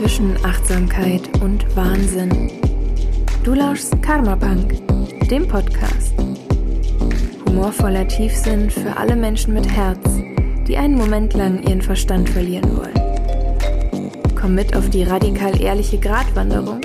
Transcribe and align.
zwischen 0.00 0.34
Achtsamkeit 0.46 1.20
und 1.42 1.76
Wahnsinn. 1.76 2.50
Du 3.44 3.52
lauschst 3.52 4.00
Karma 4.00 4.34
Punk, 4.34 4.80
dem 5.28 5.46
Podcast. 5.46 6.14
Humorvoller 7.46 8.08
Tiefsinn 8.08 8.70
für 8.70 8.96
alle 8.96 9.14
Menschen 9.14 9.52
mit 9.52 9.70
Herz, 9.70 10.00
die 10.66 10.78
einen 10.78 10.96
Moment 10.96 11.34
lang 11.34 11.62
ihren 11.64 11.82
Verstand 11.82 12.30
verlieren 12.30 12.78
wollen. 12.78 14.18
Komm 14.40 14.54
mit 14.54 14.74
auf 14.74 14.88
die 14.88 15.02
radikal 15.02 15.60
ehrliche 15.60 15.98
Gratwanderung, 15.98 16.80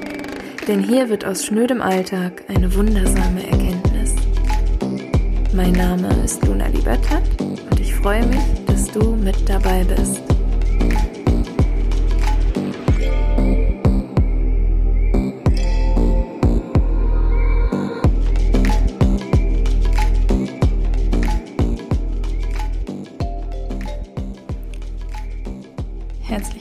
denn 0.68 0.84
hier 0.84 1.07
wird 1.07 1.23
aus 1.23 1.45
schnödem 1.45 1.82
Alltag 1.82 2.43
eine 2.50 2.75
wundersame 2.75 3.50
Erkenntnis. 3.50 4.13
Mein 5.53 5.72
Name 5.72 6.09
ist 6.25 6.45
Luna 6.45 6.67
Libertat 6.67 7.23
und 7.39 7.80
ich 7.80 7.95
freue 7.95 8.25
mich, 8.25 8.44
dass 8.66 8.91
du 8.91 9.16
mit 9.16 9.47
dabei 9.47 9.86
bist. 9.86 10.24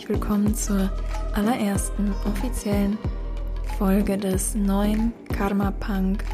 Willkommen 0.08 0.54
zur 0.54 0.90
allerersten 1.34 2.12
offiziellen 2.26 2.98
Folge 3.78 4.18
des 4.18 4.54
neuen 4.54 5.14
Karma 5.34 5.70
Punk 5.70 6.24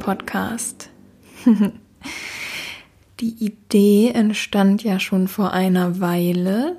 Podcast. 0.00 0.90
Die 3.20 3.44
Idee 3.44 4.10
entstand 4.10 4.82
ja 4.82 4.98
schon 4.98 5.28
vor 5.28 5.52
einer 5.52 6.00
Weile. 6.00 6.76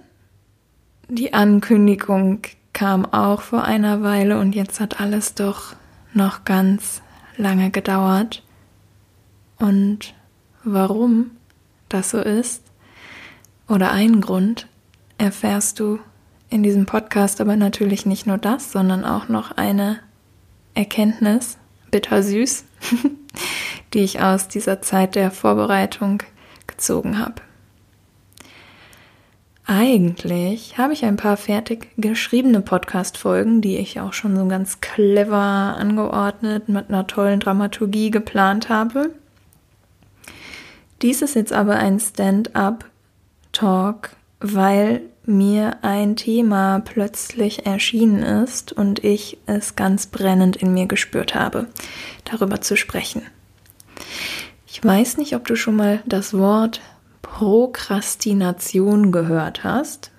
Die 1.07 1.33
Ankündigung 1.33 2.41
kam 2.73 3.05
auch 3.05 3.41
vor 3.41 3.63
einer 3.63 4.03
Weile 4.03 4.37
und 4.37 4.53
jetzt 4.53 4.81
hat 4.81 4.99
alles 4.99 5.35
doch 5.35 5.75
noch 6.13 6.43
ganz 6.43 7.01
lange 7.37 7.71
gedauert. 7.71 8.43
Und 9.57 10.13
warum 10.65 11.31
das 11.87 12.09
so 12.09 12.19
ist 12.19 12.63
oder 13.69 13.91
ein 13.91 14.19
Grund 14.19 14.67
erfährst 15.17 15.79
du 15.79 15.99
in 16.51 16.61
diesem 16.63 16.85
Podcast 16.85 17.41
aber 17.41 17.55
natürlich 17.55 18.05
nicht 18.05 18.27
nur 18.27 18.37
das, 18.37 18.71
sondern 18.71 19.03
auch 19.05 19.29
noch 19.29 19.51
eine 19.51 19.99
Erkenntnis, 20.75 21.57
bittersüß, 21.89 22.65
die 23.93 23.99
ich 23.99 24.21
aus 24.21 24.49
dieser 24.49 24.81
Zeit 24.81 25.15
der 25.15 25.31
Vorbereitung 25.31 26.21
gezogen 26.67 27.17
habe. 27.19 27.35
Eigentlich 29.65 30.77
habe 30.77 30.91
ich 30.91 31.05
ein 31.05 31.15
paar 31.15 31.37
fertig 31.37 31.87
geschriebene 31.95 32.59
Podcast-Folgen, 32.59 33.61
die 33.61 33.77
ich 33.77 34.01
auch 34.01 34.11
schon 34.11 34.35
so 34.35 34.45
ganz 34.47 34.81
clever 34.81 35.37
angeordnet 35.37 36.67
mit 36.67 36.89
einer 36.89 37.07
tollen 37.07 37.39
Dramaturgie 37.39 38.11
geplant 38.11 38.67
habe. 38.67 39.11
Dies 41.01 41.21
ist 41.21 41.35
jetzt 41.35 41.53
aber 41.53 41.75
ein 41.75 42.01
Stand-up-Talk, 42.01 42.89
weil 44.41 45.03
mir 45.25 45.77
ein 45.83 46.15
Thema 46.15 46.79
plötzlich 46.79 47.65
erschienen 47.65 48.23
ist 48.23 48.71
und 48.73 49.03
ich 49.03 49.37
es 49.45 49.75
ganz 49.75 50.07
brennend 50.07 50.55
in 50.55 50.73
mir 50.73 50.87
gespürt 50.87 51.35
habe, 51.35 51.67
darüber 52.25 52.61
zu 52.61 52.75
sprechen. 52.75 53.21
Ich 54.67 54.83
weiß 54.83 55.17
nicht, 55.17 55.35
ob 55.35 55.45
du 55.45 55.55
schon 55.55 55.75
mal 55.75 56.01
das 56.05 56.33
Wort 56.33 56.81
Prokrastination 57.21 59.11
gehört 59.11 59.63
hast. 59.63 60.11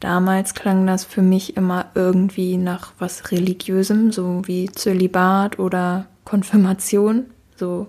Damals 0.00 0.54
klang 0.54 0.86
das 0.86 1.04
für 1.04 1.22
mich 1.22 1.56
immer 1.56 1.86
irgendwie 1.94 2.56
nach 2.56 2.92
was 2.98 3.30
Religiösem, 3.30 4.10
so 4.10 4.42
wie 4.46 4.70
Zölibat 4.70 5.58
oder 5.58 6.06
Konfirmation. 6.24 7.26
So 7.56 7.86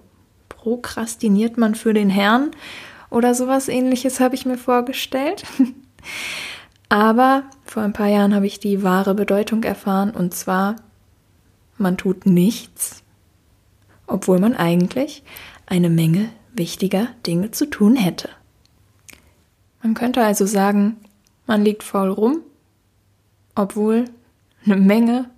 prokrastiniert 0.50 1.58
man 1.58 1.75
für 1.75 1.94
den 1.94 2.09
Herrn 2.09 2.52
oder 3.09 3.34
sowas 3.34 3.68
ähnliches 3.68 4.20
habe 4.20 4.35
ich 4.35 4.46
mir 4.46 4.58
vorgestellt. 4.58 5.44
Aber 6.90 7.44
vor 7.66 7.84
ein 7.84 7.94
paar 7.94 8.08
Jahren 8.08 8.36
habe 8.36 8.46
ich 8.46 8.59
die 8.59 8.84
wahre 8.84 9.16
Bedeutung 9.16 9.64
erfahren 9.64 10.12
und 10.12 10.34
zwar, 10.34 10.75
man 11.78 11.97
tut 11.97 12.25
nichts, 12.25 13.03
obwohl 14.06 14.40
man 14.40 14.56
eigentlich 14.56 15.24
eine 15.66 15.90
Menge 15.90 16.30
wichtiger 16.53 17.08
Dinge 17.25 17.52
zu 17.52 17.66
tun 17.66 17.96
hätte. 17.96 18.30
Man 19.81 19.96
könnte 19.96 20.24
also 20.24 20.46
sagen, 20.46 20.97
man 21.47 21.64
liegt 21.64 21.84
faul 21.84 22.09
rum, 22.09 22.41
obwohl 23.56 24.06
eine 24.66 24.78
Menge 24.78 25.30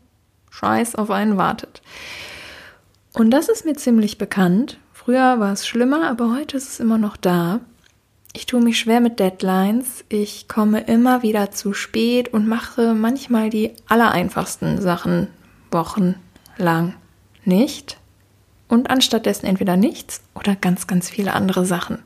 Scheiß 0.52 0.96
auf 0.96 1.10
einen 1.10 1.38
wartet. 1.38 1.82
Und 3.14 3.32
das 3.32 3.50
ist 3.50 3.66
mir 3.66 3.76
ziemlich 3.76 4.18
bekannt. 4.18 4.78
Früher 4.94 5.40
war 5.40 5.54
es 5.54 5.66
schlimmer, 5.66 6.10
aber 6.10 6.36
heute 6.36 6.58
ist 6.58 6.70
es 6.70 6.80
immer 6.80 6.98
noch 6.98 7.18
da. 7.18 7.62
Ich 8.36 8.46
tue 8.46 8.62
mich 8.62 8.78
schwer 8.78 9.00
mit 9.00 9.20
Deadlines. 9.22 10.04
Ich 10.10 10.50
komme 10.50 10.82
immer 10.82 11.24
wieder 11.24 11.52
zu 11.52 11.72
spät 11.72 12.34
und 12.34 12.50
mache 12.50 12.94
manchmal 12.94 13.50
die 13.50 13.72
allereinfachsten 13.88 14.82
Sachen 14.82 15.30
wochenlang 15.72 16.96
nicht. 17.46 17.98
Und 18.68 18.90
anstattdessen 18.90 19.46
entweder 19.46 19.78
nichts 19.78 20.22
oder 20.34 20.58
ganz, 20.58 20.86
ganz 20.86 21.10
viele 21.10 21.32
andere 21.32 21.66
Sachen. 21.66 22.00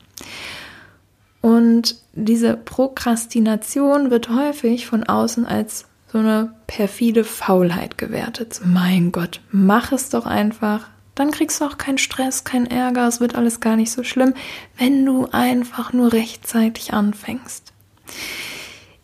Und 1.41 1.95
diese 2.13 2.55
Prokrastination 2.57 4.11
wird 4.11 4.29
häufig 4.29 4.85
von 4.85 5.05
außen 5.05 5.47
als 5.47 5.87
so 6.11 6.19
eine 6.19 6.53
perfide 6.67 7.23
Faulheit 7.23 7.97
gewertet. 7.97 8.61
Mein 8.63 9.11
Gott, 9.11 9.41
mach 9.51 9.91
es 9.91 10.09
doch 10.09 10.27
einfach, 10.27 10.89
dann 11.19 11.31
kriegst 11.31 11.59
du 11.59 11.65
auch 11.65 11.77
keinen 11.77 11.97
Stress, 11.97 12.45
keinen 12.45 12.65
Ärger, 12.65 13.05
es 13.05 13.19
wird 13.19 13.35
alles 13.35 13.59
gar 13.59 13.75
nicht 13.75 13.91
so 13.91 14.05
schlimm, 14.05 14.33
wenn 14.77 15.05
du 15.05 15.27
einfach 15.33 15.91
nur 15.91 16.13
rechtzeitig 16.13 16.93
anfängst. 16.93 17.73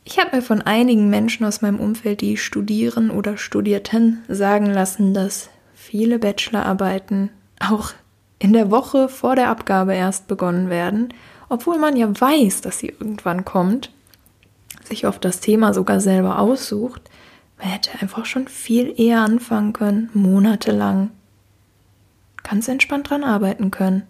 Ich 0.05 0.17
habe 0.17 0.37
mir 0.37 0.41
von 0.41 0.61
einigen 0.61 1.09
Menschen 1.09 1.45
aus 1.45 1.61
meinem 1.61 1.77
Umfeld, 1.77 2.21
die 2.21 2.37
studieren 2.37 3.11
oder 3.11 3.35
studierten, 3.37 4.23
sagen 4.29 4.67
lassen, 4.67 5.13
dass 5.13 5.49
viele 5.73 6.17
Bachelorarbeiten 6.17 7.31
auch 7.59 7.91
in 8.39 8.53
der 8.53 8.71
Woche 8.71 9.09
vor 9.09 9.35
der 9.35 9.49
Abgabe 9.49 9.93
erst 9.93 10.27
begonnen 10.27 10.69
werden, 10.69 11.13
obwohl 11.49 11.79
man 11.79 11.97
ja 11.97 12.07
weiß, 12.09 12.61
dass 12.61 12.79
sie 12.79 12.95
irgendwann 12.97 13.43
kommt, 13.43 13.91
sich 14.85 15.05
oft 15.05 15.25
das 15.25 15.41
Thema 15.41 15.73
sogar 15.73 15.99
selber 15.99 16.39
aussucht. 16.39 17.01
Man 17.57 17.67
hätte 17.67 17.89
einfach 17.99 18.25
schon 18.25 18.47
viel 18.47 18.93
eher 18.97 19.19
anfangen 19.19 19.73
können, 19.73 20.09
monatelang 20.13 21.11
ganz 22.47 22.67
entspannt 22.67 23.09
dran 23.09 23.23
arbeiten 23.23 23.71
können, 23.71 24.03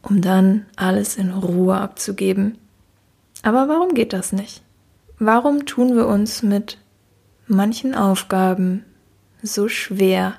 um 0.00 0.20
dann 0.20 0.66
alles 0.76 1.16
in 1.16 1.30
Ruhe 1.30 1.76
abzugeben. 1.76 2.58
Aber 3.42 3.68
warum 3.68 3.94
geht 3.94 4.12
das 4.12 4.32
nicht? 4.32 4.62
Warum 5.18 5.66
tun 5.66 5.94
wir 5.94 6.06
uns 6.06 6.42
mit 6.42 6.78
manchen 7.46 7.94
Aufgaben 7.94 8.84
so 9.42 9.68
schwer? 9.68 10.34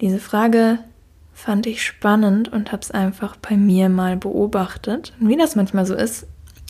Diese 0.00 0.18
Frage 0.18 0.78
fand 1.32 1.66
ich 1.66 1.82
spannend 1.82 2.48
und 2.48 2.72
habe 2.72 2.82
es 2.82 2.90
einfach 2.90 3.36
bei 3.36 3.56
mir 3.56 3.88
mal 3.88 4.16
beobachtet. 4.16 5.14
Und 5.20 5.28
wie 5.28 5.36
das 5.36 5.56
manchmal 5.56 5.86
so 5.86 5.94
ist, 5.94 6.26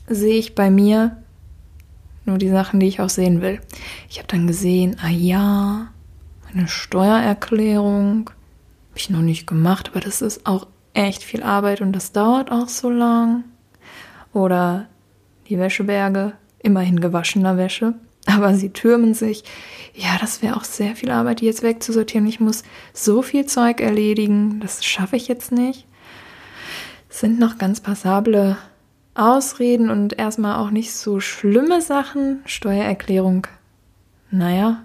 sehe 0.06 0.38
ich 0.38 0.54
bei 0.54 0.70
mir 0.70 1.16
nur 2.24 2.38
die 2.38 2.50
Sachen, 2.50 2.80
die 2.80 2.86
ich 2.86 3.00
auch 3.00 3.08
sehen 3.08 3.40
will. 3.40 3.60
Ich 4.08 4.18
habe 4.18 4.28
dann 4.28 4.46
gesehen, 4.46 4.96
ah 5.02 5.08
ja, 5.08 5.88
eine 6.54 6.68
Steuererklärung 6.68 8.30
habe 8.90 8.98
ich 8.98 9.10
noch 9.10 9.20
nicht 9.20 9.46
gemacht, 9.46 9.90
aber 9.90 10.00
das 10.00 10.20
ist 10.20 10.46
auch 10.46 10.66
echt 10.94 11.22
viel 11.22 11.42
Arbeit 11.42 11.80
und 11.80 11.92
das 11.92 12.12
dauert 12.12 12.50
auch 12.50 12.68
so 12.68 12.90
lang. 12.90 13.44
Oder 14.32 14.86
die 15.48 15.58
Wäscheberge, 15.58 16.32
immerhin 16.58 17.00
gewaschener 17.00 17.56
Wäsche, 17.56 17.94
aber 18.26 18.54
sie 18.54 18.70
türmen 18.70 19.14
sich. 19.14 19.44
Ja, 19.94 20.18
das 20.20 20.42
wäre 20.42 20.56
auch 20.56 20.64
sehr 20.64 20.96
viel 20.96 21.10
Arbeit, 21.10 21.40
die 21.40 21.46
jetzt 21.46 21.62
wegzusortieren. 21.62 22.26
Ich 22.26 22.40
muss 22.40 22.62
so 22.92 23.22
viel 23.22 23.46
Zeug 23.46 23.80
erledigen, 23.80 24.60
das 24.60 24.84
schaffe 24.84 25.16
ich 25.16 25.28
jetzt 25.28 25.52
nicht. 25.52 25.86
Es 27.08 27.20
sind 27.20 27.38
noch 27.38 27.58
ganz 27.58 27.80
passable 27.80 28.56
Ausreden 29.14 29.90
und 29.90 30.18
erstmal 30.18 30.56
auch 30.56 30.70
nicht 30.70 30.92
so 30.94 31.18
schlimme 31.18 31.80
Sachen. 31.82 32.40
Steuererklärung, 32.46 33.46
naja, 34.30 34.84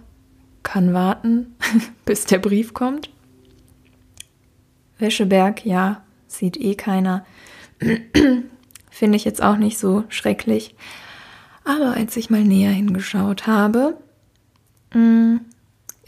kann 0.65 0.93
warten, 0.93 1.55
bis 2.05 2.25
der 2.25 2.39
Brief 2.39 2.73
kommt. 2.73 3.09
Wäscheberg, 4.99 5.65
ja, 5.65 6.03
sieht 6.27 6.57
eh 6.57 6.75
keiner. 6.75 7.25
Finde 8.89 9.15
ich 9.15 9.23
jetzt 9.23 9.41
auch 9.41 9.55
nicht 9.55 9.77
so 9.77 10.03
schrecklich. 10.09 10.75
Aber 11.63 11.95
als 11.95 12.17
ich 12.17 12.29
mal 12.29 12.43
näher 12.43 12.71
hingeschaut 12.71 13.47
habe, 13.47 13.97
mm, 14.93 15.37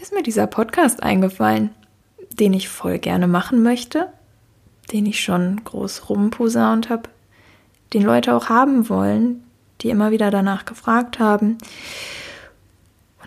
ist 0.02 0.14
mir 0.14 0.24
dieser 0.24 0.48
Podcast 0.48 1.02
eingefallen, 1.02 1.72
den 2.40 2.54
ich 2.54 2.70
voll 2.70 3.00
gerne 3.00 3.28
machen 3.28 3.64
möchte, 3.64 4.10
den 4.92 5.06
ich 5.06 5.22
schon 5.22 5.64
groß 5.64 6.10
rumposaunt 6.10 6.90
habe, 6.90 7.10
den 7.94 8.04
Leute 8.04 8.36
auch 8.36 8.50
haben 8.50 8.90
wollen, 8.90 9.44
die 9.82 9.90
immer 9.90 10.12
wieder 10.12 10.32
danach 10.32 10.66
gefragt 10.66 11.20
haben. 11.20 11.58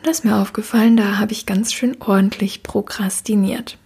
Und 0.01 0.07
da 0.07 0.13
ist 0.13 0.25
mir 0.25 0.37
aufgefallen, 0.37 0.97
da 0.97 1.19
habe 1.19 1.33
ich 1.33 1.45
ganz 1.45 1.75
schön 1.75 1.95
ordentlich 2.01 2.63
prokrastiniert. 2.63 3.77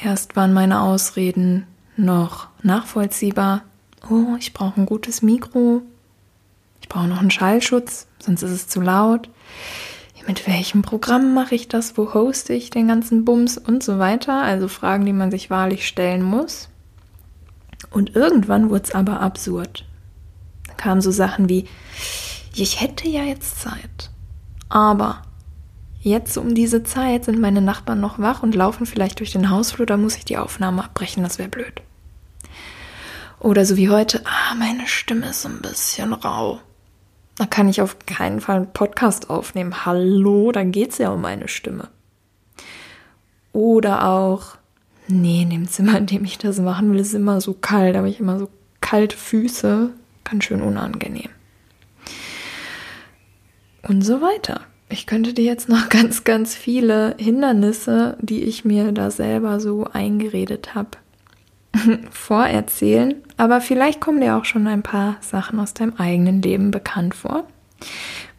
Erst 0.00 0.36
waren 0.36 0.52
meine 0.52 0.82
Ausreden 0.82 1.66
noch 1.96 2.46
nachvollziehbar. 2.62 3.62
Oh, 4.08 4.36
ich 4.38 4.52
brauche 4.52 4.80
ein 4.80 4.86
gutes 4.86 5.20
Mikro. 5.20 5.82
Ich 6.80 6.88
brauche 6.88 7.08
noch 7.08 7.18
einen 7.18 7.32
Schallschutz, 7.32 8.06
sonst 8.20 8.42
ist 8.44 8.52
es 8.52 8.68
zu 8.68 8.80
laut. 8.80 9.28
Mit 10.28 10.46
welchem 10.46 10.82
Programm 10.82 11.34
mache 11.34 11.56
ich 11.56 11.66
das? 11.66 11.98
Wo 11.98 12.14
hoste 12.14 12.52
ich 12.52 12.70
den 12.70 12.86
ganzen 12.86 13.24
Bums 13.24 13.58
und 13.58 13.82
so 13.82 13.98
weiter? 13.98 14.40
Also 14.42 14.68
Fragen, 14.68 15.06
die 15.06 15.12
man 15.12 15.32
sich 15.32 15.50
wahrlich 15.50 15.88
stellen 15.88 16.22
muss. 16.22 16.68
Und 17.90 18.14
irgendwann 18.14 18.70
wurde 18.70 18.84
es 18.84 18.94
aber 18.94 19.18
absurd. 19.18 19.84
Da 20.68 20.74
kamen 20.74 21.00
so 21.00 21.10
Sachen 21.10 21.48
wie, 21.48 21.64
ich 22.54 22.80
hätte 22.80 23.08
ja 23.08 23.24
jetzt 23.24 23.60
Zeit, 23.60 24.09
aber 24.70 25.22
jetzt 26.00 26.38
um 26.38 26.54
diese 26.54 26.82
Zeit 26.82 27.26
sind 27.26 27.38
meine 27.40 27.60
Nachbarn 27.60 28.00
noch 28.00 28.18
wach 28.18 28.42
und 28.42 28.54
laufen 28.54 28.86
vielleicht 28.86 29.18
durch 29.18 29.32
den 29.32 29.50
Hausflur, 29.50 29.86
da 29.86 29.98
muss 29.98 30.16
ich 30.16 30.24
die 30.24 30.38
Aufnahme 30.38 30.84
abbrechen, 30.84 31.22
das 31.22 31.38
wäre 31.38 31.50
blöd. 31.50 31.82
Oder 33.40 33.64
so 33.64 33.76
wie 33.76 33.88
heute, 33.88 34.22
ah, 34.24 34.54
meine 34.54 34.86
Stimme 34.86 35.30
ist 35.30 35.44
ein 35.44 35.60
bisschen 35.60 36.12
rau. 36.12 36.60
Da 37.36 37.46
kann 37.46 37.68
ich 37.68 37.80
auf 37.80 37.98
keinen 38.06 38.40
Fall 38.40 38.56
einen 38.56 38.72
Podcast 38.72 39.30
aufnehmen. 39.30 39.86
Hallo, 39.86 40.52
dann 40.52 40.72
geht 40.72 40.90
es 40.90 40.98
ja 40.98 41.10
um 41.10 41.22
meine 41.22 41.48
Stimme. 41.48 41.88
Oder 43.52 44.06
auch, 44.06 44.56
nee, 45.08 45.42
in 45.42 45.50
dem 45.50 45.68
Zimmer, 45.68 45.96
in 45.98 46.06
dem 46.06 46.24
ich 46.24 46.38
das 46.38 46.60
machen 46.60 46.92
will, 46.92 47.00
ist 47.00 47.14
immer 47.14 47.40
so 47.40 47.54
kalt, 47.54 47.94
da 47.94 48.00
habe 48.00 48.10
ich 48.10 48.20
immer 48.20 48.38
so 48.38 48.50
kalte 48.80 49.16
Füße. 49.16 49.90
Ganz 50.24 50.44
schön 50.44 50.60
unangenehm. 50.62 51.30
Und 53.82 54.02
so 54.02 54.20
weiter. 54.20 54.62
Ich 54.88 55.06
könnte 55.06 55.32
dir 55.32 55.44
jetzt 55.44 55.68
noch 55.68 55.88
ganz, 55.90 56.24
ganz 56.24 56.54
viele 56.54 57.14
Hindernisse, 57.18 58.16
die 58.20 58.42
ich 58.44 58.64
mir 58.64 58.92
da 58.92 59.10
selber 59.10 59.60
so 59.60 59.84
eingeredet 59.84 60.74
habe, 60.74 60.90
vorerzählen. 62.10 63.14
Aber 63.36 63.60
vielleicht 63.60 64.00
kommen 64.00 64.20
dir 64.20 64.36
auch 64.36 64.44
schon 64.44 64.66
ein 64.66 64.82
paar 64.82 65.16
Sachen 65.20 65.58
aus 65.60 65.74
deinem 65.74 65.94
eigenen 65.96 66.42
Leben 66.42 66.70
bekannt 66.70 67.14
vor, 67.14 67.46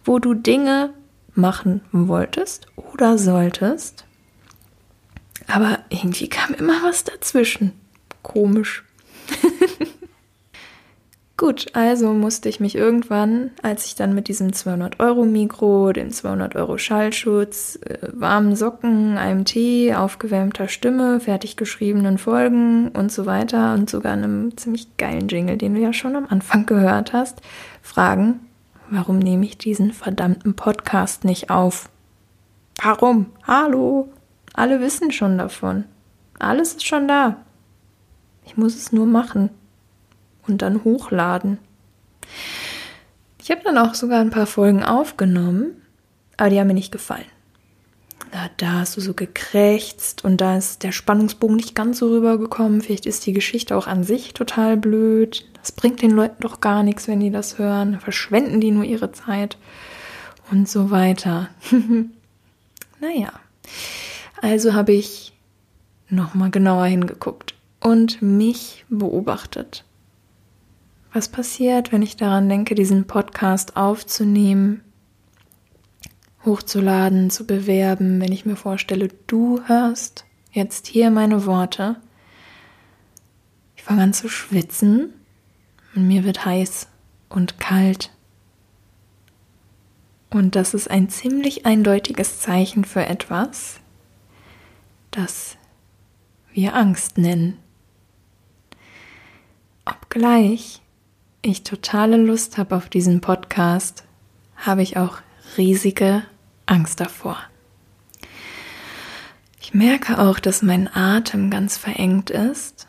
wo 0.04 0.20
du 0.20 0.34
Dinge 0.34 0.94
machen 1.34 1.82
wolltest 1.92 2.68
oder 2.76 3.18
solltest, 3.18 4.06
aber 5.48 5.80
irgendwie 5.90 6.30
kam 6.30 6.54
immer 6.54 6.82
was 6.84 7.04
dazwischen. 7.04 7.74
Komisch. 8.22 8.84
Gut, 11.42 11.70
also 11.74 12.14
musste 12.14 12.50
ich 12.50 12.60
mich 12.60 12.76
irgendwann, 12.76 13.50
als 13.64 13.88
ich 13.88 13.96
dann 13.96 14.14
mit 14.14 14.28
diesem 14.28 14.54
200 14.54 15.00
Euro 15.00 15.26
Mikro, 15.26 15.92
dem 15.92 16.12
200 16.12 16.56
Euro 16.56 16.78
Schallschutz, 16.78 17.80
äh, 17.84 17.98
warmen 18.14 18.56
Socken, 18.56 19.18
einem 19.18 19.44
Tee, 19.44 19.96
aufgewärmter 19.96 20.68
Stimme, 20.68 21.20
fertig 21.20 21.58
geschriebenen 21.58 22.20
Folgen 22.20 22.90
und 22.90 23.12
so 23.12 23.26
weiter 23.26 23.74
und 23.74 23.90
sogar 23.90 24.14
einem 24.14 24.56
ziemlich 24.56 24.96
geilen 24.98 25.30
Jingle, 25.30 25.58
den 25.58 25.74
du 25.74 25.82
ja 25.82 25.94
schon 25.94 26.16
am 26.16 26.28
Anfang 26.30 26.68
gehört 26.68 27.12
hast, 27.12 27.42
fragen, 27.82 28.42
warum 28.92 29.18
nehme 29.18 29.44
ich 29.44 29.58
diesen 29.58 29.94
verdammten 29.94 30.54
Podcast 30.54 31.24
nicht 31.24 31.50
auf? 31.50 31.90
Warum? 32.84 33.32
Hallo? 33.48 34.10
Alle 34.54 34.80
wissen 34.80 35.12
schon 35.12 35.40
davon. 35.40 35.86
Alles 36.38 36.74
ist 36.74 36.86
schon 36.86 37.08
da. 37.08 37.38
Ich 38.46 38.58
muss 38.58 38.76
es 38.76 38.92
nur 38.92 39.08
machen 39.08 39.50
und 40.51 40.62
dann 40.62 40.83
hochladen. 40.83 41.57
Ich 43.42 43.50
habe 43.50 43.62
dann 43.63 43.77
auch 43.77 43.95
sogar 43.95 44.21
ein 44.21 44.30
paar 44.30 44.45
Folgen 44.45 44.83
aufgenommen, 44.83 45.81
aber 46.38 46.50
die 46.50 46.59
haben 46.59 46.68
mir 46.68 46.74
nicht 46.74 46.92
gefallen. 46.92 47.25
Da, 48.31 48.50
da 48.57 48.71
hast 48.74 48.95
du 48.95 49.01
so 49.01 49.13
gekrächzt 49.13 50.24
und 50.24 50.39
da 50.39 50.57
ist 50.57 50.83
der 50.83 50.92
Spannungsbogen 50.92 51.56
nicht 51.56 51.75
ganz 51.75 52.00
so 52.00 52.09
rübergekommen. 52.09 52.81
Vielleicht 52.81 53.06
ist 53.06 53.25
die 53.25 53.33
Geschichte 53.33 53.75
auch 53.75 53.88
an 53.88 54.03
sich 54.03 54.33
total 54.33 54.77
blöd. 54.77 55.45
Das 55.59 55.71
bringt 55.71 56.01
den 56.01 56.12
Leuten 56.12 56.42
doch 56.42 56.62
gar 56.62 56.83
nichts, 56.83 57.07
wenn 57.07 57.19
die 57.19 57.31
das 57.31 57.57
hören. 57.57 58.00
Verschwenden 58.00 58.62
die 58.62 58.71
nur 58.71 58.83
ihre 58.83 59.12
Zeit 59.12 59.57
und 60.50 60.69
so 60.69 60.92
weiter. 60.92 61.50
naja, 63.01 63.33
also 64.42 64.74
habe 64.74 64.94
ich 64.94 65.33
nochmal 66.09 66.51
genauer 66.51 66.86
hingeguckt 66.86 67.56
und 67.81 68.21
mich 68.21 68.86
beobachtet. 68.89 69.83
Was 71.13 71.28
passiert, 71.28 71.92
wenn 71.92 72.02
ich 72.02 72.16
daran 72.16 72.48
denke, 72.48 72.74
diesen 72.74 73.06
Podcast 73.06 73.75
aufzunehmen, 73.75 74.81
hochzuladen, 76.46 77.30
zu 77.30 77.46
bewerben, 77.46 78.22
wenn 78.22 78.31
ich 78.31 78.46
mir 78.46 78.56
vorstelle, 78.56 79.10
du 79.28 79.62
hörst 79.66 80.25
jetzt 80.52 80.88
hier 80.88 81.12
meine 81.12 81.46
Worte. 81.46 81.98
Ich 83.75 83.84
fange 83.84 84.04
an 84.04 84.13
zu 84.13 84.30
schwitzen 84.30 85.13
und 85.96 86.08
mir 86.08 86.24
wird 86.24 86.46
heiß 86.46 86.88
und 87.28 87.60
kalt. 87.60 88.12
Und 90.30 90.56
das 90.56 90.74
ist 90.74 90.90
ein 90.90 91.10
ziemlich 91.10 91.66
eindeutiges 91.66 92.40
Zeichen 92.40 92.86
für 92.86 93.06
etwas, 93.06 93.81
das 95.12 95.57
wir 96.54 96.74
Angst 96.74 97.18
nennen. 97.18 97.57
Obgleich 99.84 100.81
ich 101.42 101.64
totale 101.64 102.18
Lust 102.18 102.58
habe 102.58 102.76
auf 102.76 102.90
diesen 102.90 103.22
Podcast, 103.22 104.04
habe 104.56 104.84
ich 104.84 104.98
auch 104.98 105.18
riesige 105.58 106.24
Angst 106.66 107.00
davor. 107.00 107.38
Ich 109.60 109.74
merke 109.74 110.20
auch, 110.20 110.40
dass 110.40 110.62
mein 110.62 110.88
Atem 110.94 111.50
ganz 111.50 111.78
verengt 111.78 112.30
ist 112.30 112.88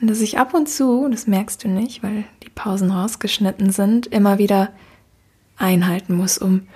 und 0.00 0.08
dass 0.08 0.20
ich 0.20 0.38
ab 0.38 0.54
und 0.54 0.68
zu, 0.68 1.08
das 1.10 1.26
merkst 1.26 1.64
du 1.64 1.68
nicht, 1.68 2.02
weil 2.02 2.24
die 2.42 2.50
Pausen 2.50 2.90
rausgeschnitten 2.90 3.72
sind, 3.72 4.06
immer 4.06 4.38
wieder 4.38 4.72
einhalten 5.56 6.14
muss, 6.14 6.38
um 6.38 6.68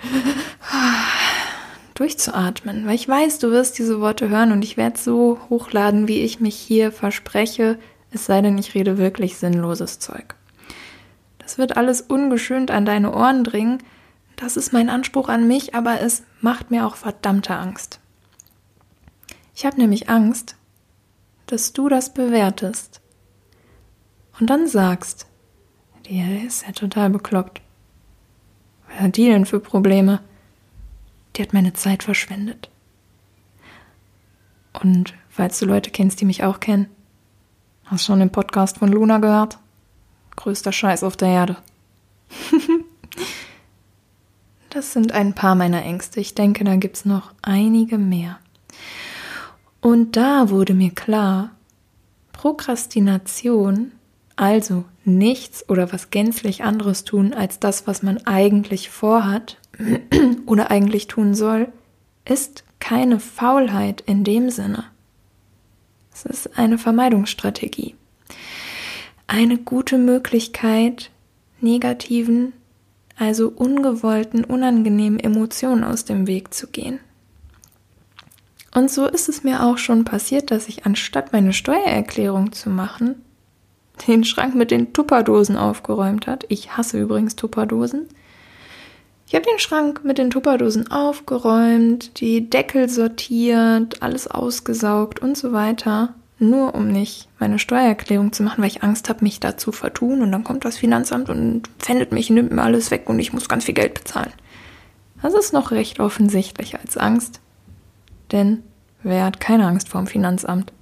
durchzuatmen, 1.95 2.87
weil 2.87 2.95
ich 2.95 3.09
weiß, 3.09 3.39
du 3.39 3.51
wirst 3.51 3.79
diese 3.79 4.01
Worte 4.01 4.29
hören 4.29 4.53
und 4.53 4.63
ich 4.63 4.77
werde 4.77 4.99
so 4.99 5.39
hochladen, 5.49 6.08
wie 6.08 6.20
ich 6.23 6.41
mich 6.41 6.56
hier 6.56 6.93
verspreche, 6.93 7.79
es 8.11 8.27
sei 8.27 8.41
denn, 8.41 8.58
ich 8.58 8.75
rede 8.75 8.99
wirklich 8.99 9.37
sinnloses 9.37 9.99
Zeug. 9.99 10.35
Das 11.46 11.58
wird 11.58 11.76
alles 11.76 12.00
ungeschönt 12.00 12.72
an 12.72 12.84
deine 12.84 13.15
Ohren 13.15 13.44
dringen. 13.44 13.81
Das 14.34 14.56
ist 14.56 14.72
mein 14.72 14.91
Anspruch 14.91 15.29
an 15.29 15.46
mich, 15.46 15.76
aber 15.76 16.00
es 16.00 16.24
macht 16.41 16.72
mir 16.72 16.84
auch 16.84 16.96
verdammte 16.96 17.55
Angst. 17.55 18.00
Ich 19.55 19.65
habe 19.65 19.76
nämlich 19.76 20.10
Angst, 20.10 20.56
dass 21.46 21.72
du 21.72 21.88
das 21.88 22.12
bewertest 22.12 23.00
und 24.41 24.50
dann 24.50 24.67
sagst, 24.67 25.29
die 26.06 26.20
ist 26.44 26.67
ja 26.67 26.72
total 26.72 27.10
bekloppt. 27.10 27.62
Was 28.88 28.98
hat 28.98 29.17
die 29.17 29.26
denn 29.26 29.46
für 29.46 29.60
Probleme? 29.60 30.19
Die 31.36 31.43
hat 31.43 31.53
meine 31.53 31.74
Zeit 31.74 32.03
verschwendet. 32.03 32.70
Und 34.72 35.15
falls 35.29 35.60
du 35.60 35.67
Leute 35.67 35.93
kennst, 35.93 36.20
die 36.20 36.24
mich 36.24 36.43
auch 36.43 36.58
kennen, 36.58 36.88
hast 37.84 38.03
du 38.03 38.12
schon 38.12 38.19
den 38.19 38.32
Podcast 38.32 38.79
von 38.79 38.91
Luna 38.91 39.19
gehört? 39.19 39.58
Größter 40.36 40.72
Scheiß 40.72 41.02
auf 41.02 41.16
der 41.16 41.28
Erde. 41.28 41.56
das 44.70 44.93
sind 44.93 45.12
ein 45.12 45.34
paar 45.34 45.55
meiner 45.55 45.82
Ängste. 45.82 46.20
Ich 46.20 46.34
denke, 46.34 46.64
da 46.64 46.76
gibt 46.76 46.96
es 46.96 47.05
noch 47.05 47.32
einige 47.43 47.98
mehr. 47.98 48.38
Und 49.81 50.16
da 50.16 50.50
wurde 50.50 50.74
mir 50.74 50.90
klar, 50.90 51.50
Prokrastination, 52.32 53.93
also 54.36 54.84
nichts 55.05 55.69
oder 55.69 55.93
was 55.93 56.10
gänzlich 56.10 56.64
anderes 56.64 57.05
tun 57.05 57.32
als 57.32 57.58
das, 57.58 57.86
was 57.86 58.02
man 58.02 58.19
eigentlich 58.26 58.90
vorhat 58.90 59.58
oder 60.46 60.70
eigentlich 60.70 61.06
tun 61.06 61.34
soll, 61.34 61.69
ist 62.24 62.64
keine 62.78 63.20
Faulheit 63.20 64.02
in 64.02 64.24
dem 64.24 64.50
Sinne. 64.50 64.84
Es 66.12 66.24
ist 66.24 66.58
eine 66.58 66.78
Vermeidungsstrategie 66.78 67.94
eine 69.27 69.59
gute 69.59 69.99
Möglichkeit, 69.99 71.11
negativen, 71.61 72.53
also 73.17 73.49
ungewollten, 73.49 74.45
unangenehmen 74.45 75.19
Emotionen 75.19 75.85
aus 75.85 76.05
dem 76.05 76.27
Weg 76.27 76.53
zu 76.55 76.69
gehen. 76.69 77.01
Und 78.75 78.91
so 78.91 79.06
ist 79.06 79.29
es 79.29 79.43
mir 79.43 79.65
auch 79.65 79.79
schon 79.79 80.05
passiert, 80.05 80.51
dass 80.51 80.69
ich 80.69 80.85
anstatt 80.85 81.33
meine 81.33 81.55
Steuererklärung 81.55 82.53
zu 82.53 82.69
machen, 82.69 83.23
den 84.06 84.25
Schrank 84.25 84.55
mit 84.55 84.71
den 84.71 84.93
Tupperdosen 84.93 85.56
aufgeräumt 85.56 86.27
hat. 86.27 86.45
Ich 86.49 86.77
hasse 86.77 87.01
übrigens 87.01 87.37
Tupperdosen. 87.37 88.06
Ich 89.27 89.35
habe 89.35 89.47
den 89.47 89.59
Schrank 89.59 90.05
mit 90.05 90.19
den 90.19 90.31
Tupperdosen 90.31 90.91
aufgeräumt, 90.91 92.21
die 92.21 92.49
Deckel 92.49 92.89
sortiert, 92.89 94.03
alles 94.03 94.29
ausgesaugt 94.29 95.21
und 95.21 95.39
so 95.39 95.53
weiter 95.53 96.15
nur 96.38 96.74
um 96.74 96.88
nicht 96.88 97.28
meine 97.38 97.58
Steuererklärung 97.58 98.32
zu 98.32 98.43
machen, 98.43 98.62
weil 98.62 98.69
ich 98.69 98.82
Angst 98.82 99.08
habe, 99.08 99.24
mich 99.24 99.40
da 99.40 99.56
zu 99.56 99.72
vertun 99.72 100.22
und 100.22 100.32
dann 100.32 100.44
kommt 100.44 100.64
das 100.64 100.76
Finanzamt 100.76 101.31
und 101.31 101.69
pfändet 101.78 102.12
mich, 102.12 102.28
nimmt 102.28 102.52
mir 102.52 102.62
alles 102.62 102.90
weg 102.90 103.08
und 103.08 103.19
ich 103.19 103.32
muss 103.32 103.48
ganz 103.48 103.64
viel 103.64 103.74
Geld 103.74 103.94
bezahlen. 103.94 104.32
Das 105.22 105.34
ist 105.34 105.52
noch 105.52 105.70
recht 105.70 105.98
offensichtlich 105.98 106.78
als 106.78 106.96
Angst, 106.96 107.40
denn 108.32 108.62
wer 109.02 109.24
hat 109.24 109.40
keine 109.40 109.66
Angst 109.66 109.88
vor 109.88 110.00
dem 110.02 110.06
Finanzamt? 110.06 110.72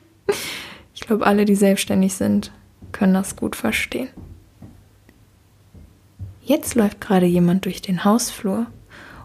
ich 0.94 1.02
glaube, 1.02 1.26
alle, 1.26 1.44
die 1.44 1.54
selbstständig 1.54 2.14
sind, 2.14 2.50
können 2.90 3.14
das 3.14 3.36
gut 3.36 3.54
verstehen. 3.54 4.08
Jetzt 6.42 6.74
läuft 6.74 7.00
gerade 7.00 7.26
jemand 7.26 7.64
durch 7.64 7.80
den 7.80 8.04
Hausflur 8.04 8.66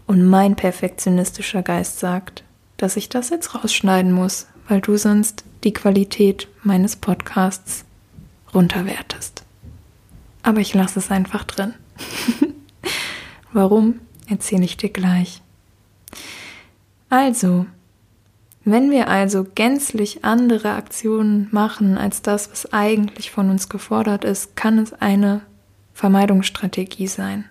und 0.06 0.24
mein 0.24 0.56
perfektionistischer 0.56 1.64
Geist 1.64 2.00
sagt, 2.00 2.44
dass 2.78 2.98
ich 2.98 3.10
das 3.10 3.32
jetzt 3.32 3.56
rausschneiden 3.56 4.12
muss, 4.12 4.48
weil 4.68 4.82
du 4.82 4.98
sonst 4.98 5.44
die 5.64 5.74
Qualität 5.74 6.48
meines 6.64 6.96
Podcasts 6.96 7.86
runterwertest. 8.54 9.44
Aber 10.44 10.60
ich 10.60 10.74
lasse 10.74 11.00
es 11.00 11.12
einfach 11.12 11.44
drin. 11.44 11.74
Warum, 13.54 14.00
erzähle 14.28 14.66
ich 14.66 14.78
dir 14.78 14.90
gleich. 14.90 15.42
Also, 17.10 17.66
wenn 18.64 18.92
wir 18.92 19.10
also 19.10 19.46
gänzlich 19.56 20.26
andere 20.26 20.74
Aktionen 20.74 21.48
machen 21.52 21.98
als 21.98 22.22
das, 22.22 22.52
was 22.52 22.74
eigentlich 22.74 23.32
von 23.32 23.50
uns 23.50 23.70
gefordert 23.70 24.24
ist, 24.24 24.56
kann 24.56 24.80
es 24.80 24.94
eine 24.94 25.42
Vermeidungsstrategie 25.94 27.08
sein. 27.08 27.46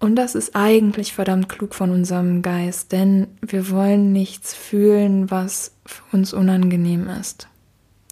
Und 0.00 0.16
das 0.16 0.34
ist 0.34 0.56
eigentlich 0.56 1.12
verdammt 1.12 1.50
klug 1.50 1.74
von 1.74 1.90
unserem 1.90 2.40
Geist, 2.40 2.90
denn 2.90 3.28
wir 3.42 3.68
wollen 3.70 4.12
nichts 4.12 4.54
fühlen, 4.54 5.30
was 5.30 5.72
für 5.84 6.02
uns 6.16 6.32
unangenehm 6.32 7.06
ist. 7.08 7.48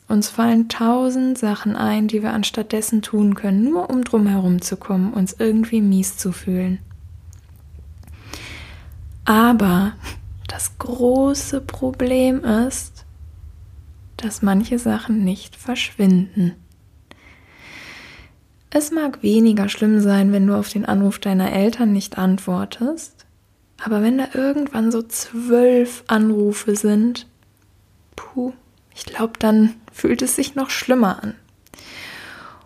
Uns 0.07 0.28
fallen 0.28 0.68
tausend 0.68 1.38
Sachen 1.38 1.76
ein, 1.76 2.07
die 2.07 2.23
wir 2.23 2.35
anstattdessen 2.35 3.00
tun 3.00 3.35
können, 3.35 3.64
nur 3.64 3.88
um 3.88 4.04
drumherum 4.04 4.61
zu 4.61 4.76
kommen, 4.76 5.14
uns 5.14 5.35
irgendwie 5.38 5.80
mies 5.80 6.18
zu 6.18 6.33
fühlen. 6.33 6.78
Aber 9.25 9.95
das 10.47 10.76
große 10.78 11.62
Problem 11.62 12.45
ist, 12.45 13.07
dass 14.18 14.42
manche 14.42 14.78
Sachen 14.78 15.25
nicht 15.25 15.57
verschwinden. 15.57 16.54
Es 18.70 18.90
mag 18.90 19.22
weniger 19.22 19.68
schlimm 19.68 20.00
sein, 20.00 20.32
wenn 20.32 20.46
du 20.46 20.54
auf 20.54 20.68
den 20.68 20.84
Anruf 20.84 21.18
deiner 21.18 21.52
Eltern 21.52 21.92
nicht 21.92 22.18
antwortest, 22.18 23.25
aber 23.82 24.02
wenn 24.02 24.18
da 24.18 24.28
irgendwann 24.34 24.92
so 24.92 25.02
zwölf 25.02 26.04
Anrufe 26.06 26.76
sind, 26.76 27.26
puh, 28.14 28.52
ich 28.94 29.04
glaube, 29.06 29.34
dann 29.38 29.75
fühlt 29.92 30.20
es 30.22 30.37
sich 30.37 30.54
noch 30.54 30.70
schlimmer 30.70 31.22
an. 31.22 31.34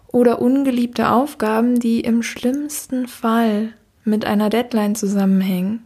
Oder 0.08 0.42
ungeliebte 0.42 1.10
Aufgaben, 1.10 1.78
die 1.78 2.00
im 2.00 2.22
schlimmsten 2.22 3.06
Fall 3.06 3.72
mit 4.04 4.24
einer 4.24 4.50
Deadline 4.50 4.94
zusammenhängen, 4.94 5.84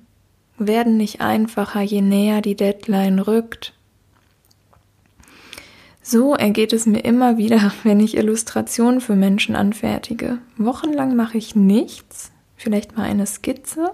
werden 0.59 0.97
nicht 0.97 1.21
einfacher, 1.21 1.83
je 1.83 2.01
näher 2.01 2.41
die 2.41 2.57
Deadline 2.57 3.19
rückt. 3.19 3.75
So 6.09 6.35
ergeht 6.35 6.73
es 6.73 6.87
mir 6.87 7.01
immer 7.01 7.37
wieder, 7.37 7.73
wenn 7.83 7.99
ich 7.99 8.17
Illustrationen 8.17 9.01
für 9.01 9.17
Menschen 9.17 9.57
anfertige. 9.57 10.39
Wochenlang 10.57 11.17
mache 11.17 11.37
ich 11.37 11.57
nichts, 11.57 12.31
vielleicht 12.57 12.97
mal 12.97 13.03
eine 13.03 13.27
Skizze. 13.27 13.91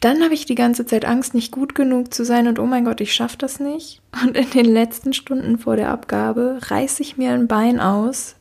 Dann 0.00 0.24
habe 0.24 0.34
ich 0.34 0.46
die 0.46 0.56
ganze 0.56 0.86
Zeit 0.86 1.04
Angst, 1.04 1.32
nicht 1.32 1.52
gut 1.52 1.76
genug 1.76 2.12
zu 2.12 2.24
sein 2.24 2.48
und 2.48 2.58
oh 2.58 2.66
mein 2.66 2.84
Gott, 2.84 3.00
ich 3.00 3.14
schaffe 3.14 3.38
das 3.38 3.60
nicht. 3.60 4.02
Und 4.24 4.36
in 4.36 4.50
den 4.50 4.64
letzten 4.64 5.12
Stunden 5.12 5.58
vor 5.58 5.76
der 5.76 5.90
Abgabe 5.90 6.58
reiße 6.60 7.02
ich 7.02 7.16
mir 7.16 7.34
ein 7.34 7.46
Bein 7.46 7.78
aus, 7.78 8.34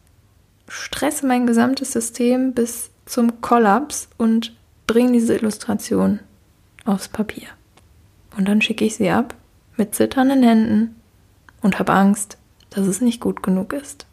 stresse 0.67 1.27
mein 1.27 1.45
gesamtes 1.45 1.91
System 1.91 2.53
bis 2.53 2.89
zum 3.05 3.41
Kollaps 3.41 4.09
und 4.17 4.55
bringe 4.87 5.11
diese 5.11 5.35
Illustration 5.35 6.19
aufs 6.83 7.09
Papier. 7.09 7.49
Und 8.35 8.47
dann 8.47 8.63
schicke 8.63 8.85
ich 8.85 8.95
sie 8.95 9.11
ab 9.11 9.35
mit 9.77 9.93
zitternden 9.93 10.41
Händen 10.41 10.95
und 11.61 11.79
habe 11.79 11.93
Angst, 11.93 12.37
dass 12.69 12.87
es 12.87 13.01
nicht 13.01 13.19
gut 13.19 13.43
genug 13.43 13.73
ist. 13.73 14.05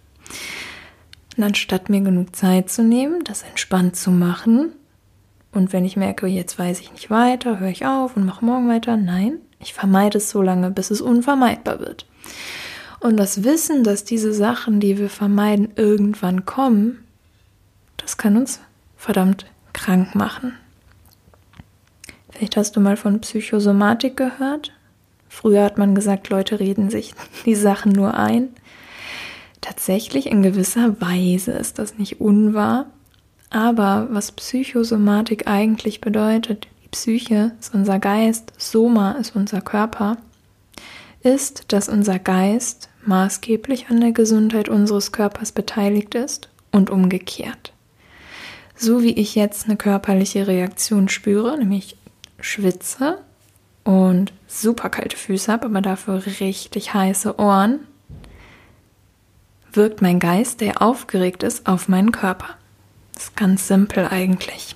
Und 1.37 1.45
anstatt 1.45 1.89
mir 1.89 2.01
genug 2.01 2.35
Zeit 2.35 2.71
zu 2.71 2.83
nehmen, 2.83 3.25
das 3.25 3.43
entspannt 3.43 3.97
zu 3.97 4.11
machen, 4.11 4.73
und 5.53 5.73
wenn 5.73 5.87
ich 5.87 5.97
merke, 5.97 6.27
jetzt 6.27 6.59
weiß 6.59 6.81
ich 6.81 6.93
nicht 6.93 7.09
weiter, 7.09 7.59
höre 7.59 7.71
ich 7.71 7.87
auf 7.87 8.15
und 8.15 8.27
mache 8.27 8.45
morgen 8.45 8.69
weiter, 8.69 8.99
nein, 8.99 9.39
ich 9.59 9.73
vermeide 9.73 10.19
es 10.19 10.29
so 10.29 10.43
lange, 10.43 10.71
bis 10.71 10.91
es 10.91 11.01
unvermeidbar 11.01 11.81
wird. 11.81 12.07
Und 13.01 13.17
das 13.17 13.43
Wissen, 13.43 13.83
dass 13.83 14.05
diese 14.05 14.35
Sachen, 14.35 14.81
die 14.81 14.99
wir 14.99 15.09
vermeiden, 15.09 15.73
irgendwann 15.77 16.45
kommen, 16.45 17.05
das 17.97 18.19
kann 18.19 18.37
uns 18.37 18.61
verdammt 18.97 19.47
krank 19.73 20.15
machen. 20.15 20.53
Vielleicht 22.31 22.57
hast 22.57 22.77
du 22.77 22.81
mal 22.81 22.99
von 22.99 23.21
Psychosomatik 23.21 24.17
gehört. 24.17 24.73
Früher 25.37 25.65
hat 25.65 25.77
man 25.77 25.95
gesagt, 25.95 26.31
Leute 26.31 26.61
reden 26.61 26.89
sich 26.89 27.13
die 27.45 27.55
Sachen 27.55 27.93
nur 27.93 28.15
ein. 28.15 28.49
Tatsächlich 29.61 30.29
in 30.29 30.43
gewisser 30.43 30.99
Weise 30.99 31.53
ist 31.53 31.79
das 31.79 31.99
nicht 31.99 32.23
unwahr. 32.23 32.87
Aber 33.51 34.09
was 34.11 34.33
Psychosomatik 34.33 35.47
eigentlich 35.47 36.01
bedeutet, 36.01 36.69
die 36.83 36.89
Psyche 36.89 37.53
ist 37.61 37.75
unser 37.75 37.99
Geist, 37.99 38.55
Soma 38.57 39.13
ist 39.13 39.37
unser 39.37 39.61
Körper, 39.61 40.17
ist, 41.21 41.71
dass 41.71 41.91
unser 41.91 42.19
Geist 42.19 42.89
maßgeblich 43.05 43.91
an 43.91 44.01
der 44.01 44.13
Gesundheit 44.13 44.71
unseres 44.71 45.13
Körpers 45.13 45.53
beteiligt 45.53 46.15
ist 46.15 46.49
und 46.73 46.89
umgekehrt. 46.89 47.75
So 48.75 49.03
wie 49.03 49.13
ich 49.13 49.35
jetzt 49.35 49.67
eine 49.67 49.77
körperliche 49.77 50.47
Reaktion 50.47 51.11
spüre, 51.11 51.59
nämlich 51.59 51.99
schwitze, 52.41 53.19
und 53.87 54.33
super 54.49 54.91
kalte 54.91 55.17
Füße 55.17 55.51
habe, 55.51 55.67
aber 55.67 55.81
dafür 55.81 56.27
richtig 56.41 56.93
heiße 56.93 57.39
Ohren, 57.39 57.79
wirkt 59.73 60.03
mein 60.03 60.19
Geist, 60.19 60.61
der 60.61 60.83
aufgeregt 60.83 61.45
ist, 61.45 61.69
auf 61.69 61.89
meinen 61.89 62.11
Körper. 62.11 62.57
Das 63.15 63.25
ist 63.25 63.37
ganz 63.37 63.69
simpel 63.69 64.09
eigentlich. 64.09 64.75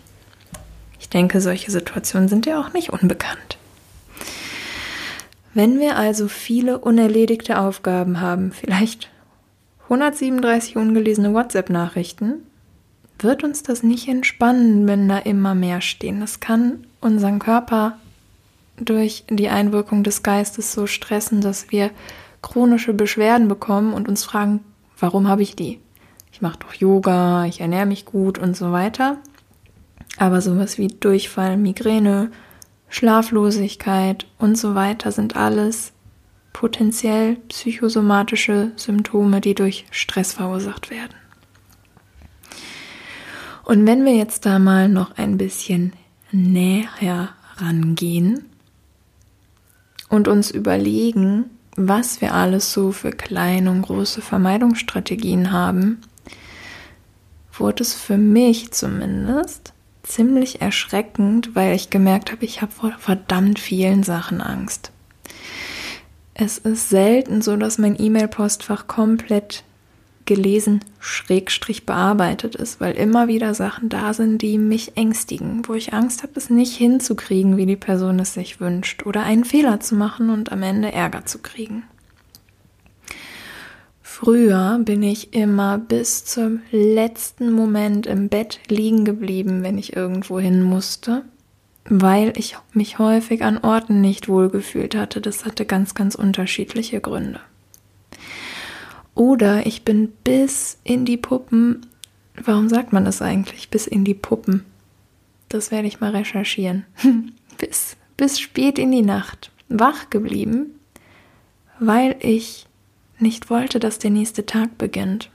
Ich 1.00 1.08
denke, 1.08 1.40
solche 1.40 1.72
Situationen 1.72 2.28
sind 2.28 2.46
ja 2.46 2.60
auch 2.60 2.72
nicht 2.72 2.90
unbekannt. 2.90 3.58
Wenn 5.54 5.80
wir 5.80 5.96
also 5.96 6.28
viele 6.28 6.78
unerledigte 6.78 7.58
Aufgaben 7.58 8.20
haben, 8.20 8.52
vielleicht 8.52 9.10
137 9.84 10.76
ungelesene 10.76 11.34
WhatsApp-Nachrichten, 11.34 12.46
wird 13.18 13.42
uns 13.42 13.64
das 13.64 13.82
nicht 13.82 14.06
entspannen, 14.06 14.86
wenn 14.86 15.08
da 15.08 15.18
immer 15.18 15.56
mehr 15.56 15.80
stehen. 15.80 16.20
Das 16.20 16.38
kann 16.38 16.86
unseren 17.00 17.40
Körper 17.40 17.98
durch 18.80 19.24
die 19.28 19.48
Einwirkung 19.48 20.02
des 20.02 20.22
Geistes 20.22 20.72
so 20.72 20.86
stressen, 20.86 21.40
dass 21.40 21.70
wir 21.70 21.90
chronische 22.42 22.94
Beschwerden 22.94 23.48
bekommen 23.48 23.92
und 23.92 24.08
uns 24.08 24.24
fragen, 24.24 24.60
warum 24.98 25.28
habe 25.28 25.42
ich 25.42 25.56
die? 25.56 25.80
Ich 26.32 26.40
mache 26.40 26.58
doch 26.60 26.72
Yoga, 26.74 27.44
ich 27.44 27.60
ernähre 27.60 27.86
mich 27.86 28.04
gut 28.04 28.38
und 28.38 28.56
so 28.56 28.72
weiter. 28.72 29.18
Aber 30.16 30.40
sowas 30.40 30.78
wie 30.78 30.88
Durchfall, 30.88 31.56
Migräne, 31.56 32.30
Schlaflosigkeit 32.88 34.26
und 34.38 34.56
so 34.58 34.74
weiter 34.74 35.12
sind 35.12 35.36
alles 35.36 35.92
potenziell 36.52 37.36
psychosomatische 37.48 38.72
Symptome, 38.76 39.40
die 39.40 39.54
durch 39.54 39.86
Stress 39.90 40.32
verursacht 40.32 40.90
werden. 40.90 41.14
Und 43.64 43.86
wenn 43.86 44.04
wir 44.04 44.14
jetzt 44.14 44.46
da 44.46 44.58
mal 44.58 44.88
noch 44.88 45.16
ein 45.16 45.38
bisschen 45.38 45.92
näher 46.32 47.30
rangehen, 47.56 48.49
und 50.10 50.28
uns 50.28 50.50
überlegen, 50.50 51.46
was 51.76 52.20
wir 52.20 52.34
alles 52.34 52.72
so 52.72 52.92
für 52.92 53.12
kleine 53.12 53.70
und 53.70 53.82
große 53.82 54.20
Vermeidungsstrategien 54.20 55.52
haben, 55.52 56.02
wurde 57.52 57.82
es 57.82 57.94
für 57.94 58.18
mich 58.18 58.72
zumindest 58.72 59.72
ziemlich 60.02 60.60
erschreckend, 60.60 61.54
weil 61.54 61.74
ich 61.74 61.90
gemerkt 61.90 62.32
habe, 62.32 62.44
ich 62.44 62.60
habe 62.60 62.72
vor 62.72 62.92
verdammt 62.98 63.58
vielen 63.58 64.02
Sachen 64.02 64.40
Angst. 64.40 64.90
Es 66.34 66.58
ist 66.58 66.88
selten 66.88 67.42
so, 67.42 67.56
dass 67.56 67.78
mein 67.78 68.00
E-Mail-Postfach 68.00 68.86
komplett 68.86 69.62
gelesen, 70.30 70.78
schrägstrich 71.00 71.86
bearbeitet 71.86 72.54
ist, 72.54 72.80
weil 72.80 72.92
immer 72.92 73.26
wieder 73.26 73.52
Sachen 73.52 73.88
da 73.88 74.14
sind, 74.14 74.40
die 74.42 74.58
mich 74.58 74.96
ängstigen, 74.96 75.66
wo 75.66 75.74
ich 75.74 75.92
Angst 75.92 76.22
habe, 76.22 76.34
es 76.36 76.50
nicht 76.50 76.76
hinzukriegen, 76.76 77.56
wie 77.56 77.66
die 77.66 77.74
Person 77.74 78.20
es 78.20 78.34
sich 78.34 78.60
wünscht, 78.60 79.04
oder 79.06 79.24
einen 79.24 79.44
Fehler 79.44 79.80
zu 79.80 79.96
machen 79.96 80.30
und 80.30 80.52
am 80.52 80.62
Ende 80.62 80.92
Ärger 80.92 81.26
zu 81.26 81.40
kriegen. 81.40 81.82
Früher 84.00 84.78
bin 84.84 85.02
ich 85.02 85.34
immer 85.34 85.78
bis 85.78 86.24
zum 86.24 86.60
letzten 86.70 87.50
Moment 87.50 88.06
im 88.06 88.28
Bett 88.28 88.60
liegen 88.68 89.04
geblieben, 89.04 89.64
wenn 89.64 89.78
ich 89.78 89.96
irgendwo 89.96 90.38
hin 90.38 90.62
musste, 90.62 91.24
weil 91.86 92.32
ich 92.36 92.56
mich 92.72 93.00
häufig 93.00 93.42
an 93.42 93.58
Orten 93.58 94.00
nicht 94.00 94.28
wohlgefühlt 94.28 94.94
hatte. 94.94 95.20
Das 95.20 95.44
hatte 95.44 95.66
ganz, 95.66 95.96
ganz 95.96 96.14
unterschiedliche 96.14 97.00
Gründe. 97.00 97.40
Oder 99.20 99.66
ich 99.66 99.84
bin 99.84 100.08
bis 100.24 100.78
in 100.82 101.04
die 101.04 101.18
Puppen, 101.18 101.84
warum 102.42 102.70
sagt 102.70 102.94
man 102.94 103.04
das 103.04 103.20
eigentlich, 103.20 103.68
bis 103.68 103.86
in 103.86 104.02
die 104.02 104.14
Puppen? 104.14 104.64
Das 105.50 105.70
werde 105.70 105.88
ich 105.88 106.00
mal 106.00 106.16
recherchieren. 106.16 106.86
bis, 107.58 107.98
bis 108.16 108.40
spät 108.40 108.78
in 108.78 108.90
die 108.90 109.02
Nacht 109.02 109.50
wach 109.68 110.08
geblieben, 110.08 110.70
weil 111.78 112.16
ich 112.20 112.64
nicht 113.18 113.50
wollte, 113.50 113.78
dass 113.78 113.98
der 113.98 114.10
nächste 114.10 114.46
Tag 114.46 114.78
beginnt. 114.78 115.28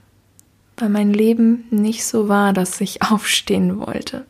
Weil 0.76 0.88
mein 0.88 1.12
Leben 1.12 1.66
nicht 1.70 2.04
so 2.04 2.28
war, 2.28 2.52
dass 2.52 2.80
ich 2.80 3.02
aufstehen 3.08 3.78
wollte. 3.78 4.26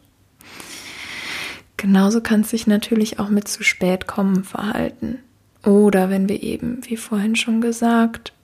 Genauso 1.79 2.21
kann 2.21 2.43
es 2.43 2.51
sich 2.51 2.67
natürlich 2.67 3.19
auch 3.19 3.31
mit 3.31 3.49
zu 3.49 3.65
spät 3.65 4.07
kommen 4.07 4.45
verhalten. 4.45 5.21
Oder 5.65 6.11
wenn 6.11 6.29
wir 6.29 6.43
eben, 6.43 6.81
wie 6.85 6.99
vorhin 6.99 7.37
schon 7.37 7.63
gesagt, 7.63 8.35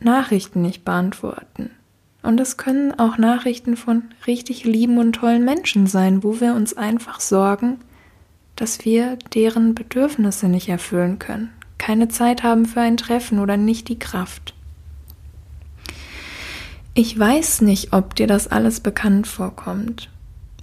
Nachrichten 0.00 0.62
nicht 0.62 0.84
beantworten. 0.84 1.70
Und 2.22 2.38
es 2.40 2.56
können 2.56 2.98
auch 2.98 3.16
Nachrichten 3.16 3.76
von 3.76 4.02
richtig 4.26 4.64
lieben 4.64 4.98
und 4.98 5.14
tollen 5.14 5.44
Menschen 5.44 5.86
sein, 5.86 6.22
wo 6.22 6.40
wir 6.40 6.54
uns 6.54 6.76
einfach 6.76 7.20
sorgen, 7.20 7.78
dass 8.56 8.84
wir 8.84 9.16
deren 9.34 9.74
Bedürfnisse 9.74 10.48
nicht 10.48 10.68
erfüllen 10.68 11.18
können, 11.18 11.50
keine 11.78 12.08
Zeit 12.08 12.42
haben 12.42 12.66
für 12.66 12.80
ein 12.80 12.98
Treffen 12.98 13.38
oder 13.38 13.56
nicht 13.56 13.88
die 13.88 13.98
Kraft. 13.98 14.54
Ich 16.92 17.18
weiß 17.18 17.62
nicht, 17.62 17.92
ob 17.94 18.14
dir 18.16 18.26
das 18.26 18.48
alles 18.48 18.80
bekannt 18.80 19.26
vorkommt 19.26 20.10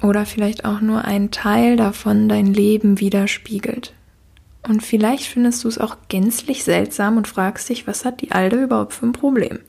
oder 0.04 0.26
vielleicht 0.26 0.66
auch 0.66 0.82
nur 0.82 1.06
ein 1.06 1.32
Teil 1.32 1.76
davon 1.76 2.30
dein 2.30 2.54
Leben 2.54 3.00
widerspiegelt. 3.00 3.94
Und 4.68 4.84
vielleicht 4.84 5.26
findest 5.26 5.64
du 5.64 5.68
es 5.68 5.78
auch 5.78 5.98
gänzlich 6.10 6.64
seltsam 6.64 7.18
und 7.18 7.28
fragst 7.28 7.70
dich, 7.70 7.88
was 7.88 8.06
hat 8.06 8.22
die 8.22 8.32
Alde 8.32 8.64
überhaupt 8.64 8.94
für 8.94 9.06
ein 9.06 9.14
Problem? 9.14 9.60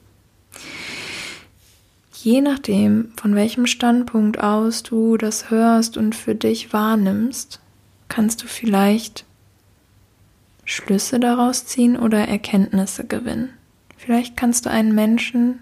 Je 2.13 2.41
nachdem, 2.41 3.13
von 3.17 3.35
welchem 3.35 3.67
Standpunkt 3.67 4.41
aus 4.41 4.83
du 4.83 5.17
das 5.17 5.51
hörst 5.51 5.97
und 5.97 6.17
für 6.17 6.35
dich 6.35 6.73
wahrnimmst, 6.73 7.61
kannst 8.09 8.43
du 8.43 8.47
vielleicht 8.47 9.25
Schlüsse 10.65 11.21
daraus 11.21 11.65
ziehen 11.65 11.97
oder 11.97 12.19
Erkenntnisse 12.27 13.07
gewinnen. 13.07 13.51
Vielleicht 13.97 14.37
kannst 14.37 14.67
du 14.67 14.71
einen 14.71 14.95
Menschen, 14.95 15.61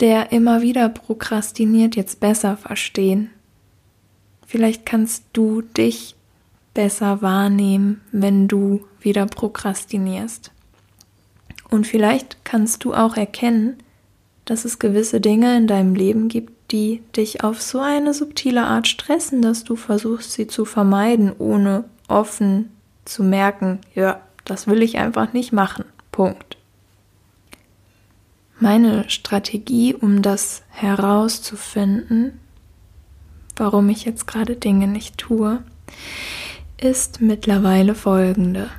der 0.00 0.32
immer 0.32 0.60
wieder 0.60 0.88
prokrastiniert, 0.88 1.96
jetzt 1.96 2.20
besser 2.20 2.56
verstehen 2.56 3.30
Vielleicht 4.48 4.86
kannst 4.86 5.24
du 5.34 5.60
dich 5.60 6.14
besser 6.78 7.22
wahrnehmen, 7.22 8.02
wenn 8.12 8.46
du 8.46 8.86
wieder 9.00 9.26
prokrastinierst. 9.26 10.52
Und 11.68 11.88
vielleicht 11.88 12.44
kannst 12.44 12.84
du 12.84 12.94
auch 12.94 13.16
erkennen, 13.16 13.78
dass 14.44 14.64
es 14.64 14.78
gewisse 14.78 15.20
Dinge 15.20 15.56
in 15.56 15.66
deinem 15.66 15.96
Leben 15.96 16.28
gibt, 16.28 16.52
die 16.70 17.02
dich 17.16 17.42
auf 17.42 17.60
so 17.60 17.80
eine 17.80 18.14
subtile 18.14 18.62
Art 18.62 18.86
stressen, 18.86 19.42
dass 19.42 19.64
du 19.64 19.74
versuchst, 19.74 20.30
sie 20.30 20.46
zu 20.46 20.64
vermeiden, 20.64 21.32
ohne 21.36 21.82
offen 22.06 22.70
zu 23.04 23.24
merken, 23.24 23.80
ja, 23.96 24.20
das 24.44 24.68
will 24.68 24.80
ich 24.80 24.98
einfach 24.98 25.32
nicht 25.32 25.52
machen. 25.52 25.84
Punkt. 26.12 26.58
Meine 28.60 29.10
Strategie, 29.10 29.96
um 29.96 30.22
das 30.22 30.62
herauszufinden, 30.68 32.38
warum 33.56 33.88
ich 33.88 34.04
jetzt 34.04 34.28
gerade 34.28 34.54
Dinge 34.54 34.86
nicht 34.86 35.18
tue, 35.18 35.60
ist 36.80 37.20
mittlerweile 37.20 37.94
folgende. 37.94 38.70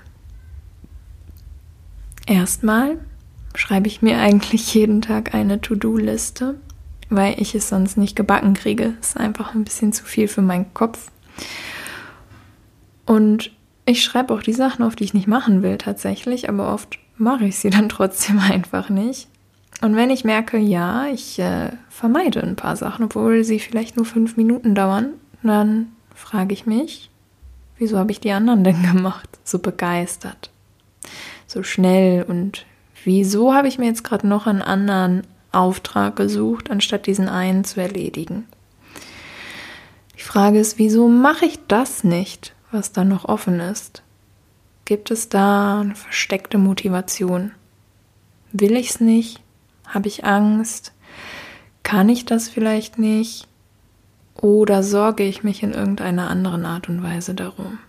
Erstmal 2.26 2.98
schreibe 3.56 3.88
ich 3.88 4.02
mir 4.02 4.20
eigentlich 4.20 4.74
jeden 4.74 5.02
Tag 5.02 5.34
eine 5.34 5.62
To-Do-Liste, 5.62 6.56
weil 7.10 7.40
ich 7.42 7.56
es 7.56 7.70
sonst 7.70 7.98
nicht 7.98 8.16
gebacken 8.16 8.54
kriege. 8.54 8.94
Ist 9.02 9.18
einfach 9.18 9.54
ein 9.54 9.64
bisschen 9.64 9.94
zu 9.94 10.06
viel 10.06 10.28
für 10.28 10.42
meinen 10.42 10.74
Kopf. 10.74 11.12
Und 13.06 13.52
ich 13.86 14.04
schreibe 14.04 14.34
auch 14.34 14.44
die 14.44 14.54
Sachen 14.54 14.84
auf, 14.84 14.96
die 14.96 15.04
ich 15.04 15.16
nicht 15.16 15.28
machen 15.28 15.64
will 15.64 15.78
tatsächlich, 15.78 16.48
aber 16.48 16.74
oft 16.74 17.00
mache 17.18 17.46
ich 17.46 17.58
sie 17.58 17.70
dann 17.72 17.90
trotzdem 17.90 18.40
einfach 18.40 18.90
nicht. 18.90 19.28
Und 19.82 19.96
wenn 19.96 20.10
ich 20.10 20.24
merke, 20.24 20.58
ja, 20.58 21.08
ich 21.08 21.40
äh, 21.40 21.72
vermeide 21.90 22.44
ein 22.44 22.56
paar 22.56 22.76
Sachen, 22.76 23.06
obwohl 23.06 23.44
sie 23.44 23.60
vielleicht 23.60 23.96
nur 23.96 24.06
fünf 24.06 24.38
Minuten 24.38 24.76
dauern, 24.76 25.14
dann 25.42 25.88
frage 26.14 26.54
ich 26.54 26.66
mich, 26.66 27.10
wieso 27.80 27.98
habe 27.98 28.12
ich 28.12 28.20
die 28.20 28.32
anderen 28.32 28.64
denn 28.64 28.84
gemacht? 28.94 29.28
So 29.44 29.58
begeistert, 29.58 30.52
so 31.48 31.64
schnell 31.64 32.24
und 32.24 32.66
wieso 33.04 33.54
habe 33.54 33.68
ich 33.68 33.80
mir 33.80 33.88
jetzt 33.88 34.04
gerade 34.04 34.28
noch 34.28 34.46
einen 34.46 34.62
anderen 34.62 35.26
Auftrag 35.52 36.16
gesucht, 36.16 36.70
anstatt 36.70 37.08
diesen 37.08 37.28
einen 37.28 37.64
zu 37.64 37.82
erledigen? 37.82 38.46
Die 40.16 40.24
Frage 40.24 40.60
ist, 40.60 40.78
wieso 40.78 41.08
mache 41.08 41.46
ich 41.46 41.60
das 41.68 42.04
nicht, 42.04 42.54
was 42.72 42.92
da 42.92 43.04
noch 43.04 43.26
offen 43.26 43.60
ist? 43.60 44.04
Gibt 44.86 45.12
es 45.12 45.30
da 45.30 45.82
eine 45.82 45.96
versteckte 45.96 46.58
Motivation? 46.58 47.52
Will 48.52 48.76
ich 48.76 48.90
es 48.90 49.00
nicht? 49.00 49.40
Habe 49.88 50.08
ich 50.08 50.26
Angst? 50.26 50.94
Kann 51.84 52.10
ich 52.10 52.26
das 52.26 52.50
vielleicht 52.50 53.00
nicht? 53.00 53.49
Oder 54.42 54.84
sorge 54.84 55.24
ich 55.24 55.44
mich 55.44 55.64
in 55.64 55.74
irgendeiner 55.74 56.30
anderen 56.30 56.66
Art 56.66 56.88
und 56.88 57.04
Weise 57.04 57.34
darum? 57.34 57.80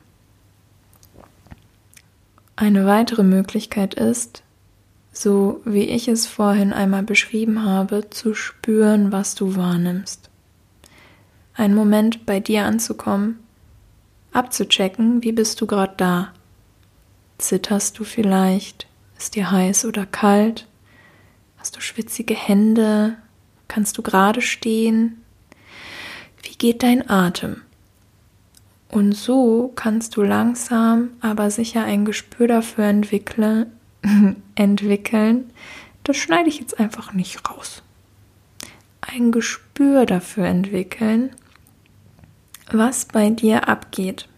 Eine 2.56 2.86
weitere 2.86 3.22
Möglichkeit 3.22 3.94
ist, 3.94 4.42
so 5.12 5.60
wie 5.64 5.84
ich 5.84 6.08
es 6.08 6.26
vorhin 6.26 6.72
einmal 6.72 7.02
beschrieben 7.02 7.64
habe, 7.64 8.10
zu 8.10 8.34
spüren, 8.34 9.12
was 9.12 9.34
du 9.34 9.56
wahrnimmst. 9.56 10.28
Einen 11.54 11.74
Moment 11.74 12.26
bei 12.26 12.40
dir 12.40 12.64
anzukommen, 12.64 13.38
abzuchecken, 14.32 15.22
wie 15.22 15.32
bist 15.32 15.60
du 15.60 15.66
gerade 15.66 15.94
da? 15.96 16.32
Zitterst 17.38 17.98
du 17.98 18.04
vielleicht? 18.04 18.86
Ist 19.16 19.36
dir 19.36 19.50
heiß 19.50 19.84
oder 19.84 20.04
kalt? 20.04 20.66
Hast 21.58 21.76
du 21.76 21.80
schwitzige 21.80 22.34
Hände? 22.34 23.16
Kannst 23.68 23.98
du 23.98 24.02
gerade 24.02 24.42
stehen? 24.42 25.19
Wie 26.42 26.56
geht 26.56 26.82
dein 26.82 27.08
Atem? 27.08 27.62
Und 28.88 29.12
so 29.12 29.72
kannst 29.76 30.16
du 30.16 30.22
langsam, 30.22 31.10
aber 31.20 31.50
sicher 31.50 31.84
ein 31.84 32.04
Gespür 32.04 32.48
dafür 32.48 32.84
entwickle, 32.86 33.68
entwickeln. 34.56 35.50
Das 36.02 36.16
schneide 36.16 36.48
ich 36.48 36.58
jetzt 36.58 36.80
einfach 36.80 37.12
nicht 37.12 37.48
raus. 37.48 37.82
Ein 39.00 39.30
Gespür 39.30 40.06
dafür 40.06 40.46
entwickeln, 40.46 41.30
was 42.72 43.04
bei 43.04 43.30
dir 43.30 43.68
abgeht. 43.68 44.28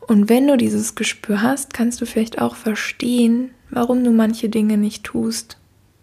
Und 0.00 0.28
wenn 0.28 0.48
du 0.48 0.56
dieses 0.56 0.96
Gespür 0.96 1.42
hast, 1.42 1.72
kannst 1.72 2.00
du 2.00 2.06
vielleicht 2.06 2.40
auch 2.40 2.56
verstehen, 2.56 3.52
warum 3.70 4.02
du 4.02 4.10
manche 4.10 4.48
Dinge 4.48 4.76
nicht 4.76 5.04
tust. 5.04 5.56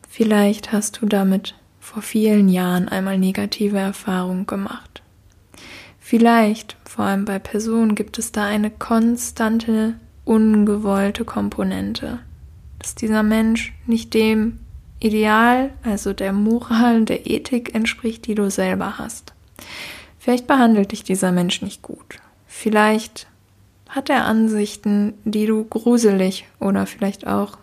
Vielleicht 0.07 0.71
hast 0.71 1.01
du 1.01 1.05
damit 1.05 1.55
vor 1.87 2.01
vielen 2.01 2.49
Jahren 2.49 2.89
einmal 2.89 3.17
negative 3.17 3.77
Erfahrungen 3.77 4.45
gemacht. 4.45 5.01
Vielleicht, 6.01 6.75
vor 6.83 7.05
allem 7.05 7.23
bei 7.23 7.39
Personen, 7.39 7.95
gibt 7.95 8.19
es 8.19 8.33
da 8.33 8.43
eine 8.43 8.69
konstante, 8.69 9.93
ungewollte 10.25 11.23
Komponente, 11.23 12.19
dass 12.79 12.93
dieser 12.93 13.23
Mensch 13.23 13.73
nicht 13.85 14.13
dem 14.13 14.59
Ideal, 14.99 15.69
also 15.81 16.11
der 16.11 16.33
Moral, 16.33 17.05
der 17.05 17.25
Ethik 17.25 17.73
entspricht, 17.73 18.27
die 18.27 18.35
du 18.35 18.51
selber 18.51 18.97
hast. 18.97 19.33
Vielleicht 20.19 20.45
behandelt 20.45 20.91
dich 20.91 21.03
dieser 21.03 21.31
Mensch 21.31 21.61
nicht 21.61 21.83
gut. 21.83 22.19
Vielleicht 22.47 23.27
hat 23.87 24.09
er 24.09 24.25
Ansichten, 24.25 25.13
die 25.23 25.45
du 25.45 25.63
gruselig 25.63 26.47
oder 26.59 26.85
vielleicht 26.85 27.25
auch 27.27 27.57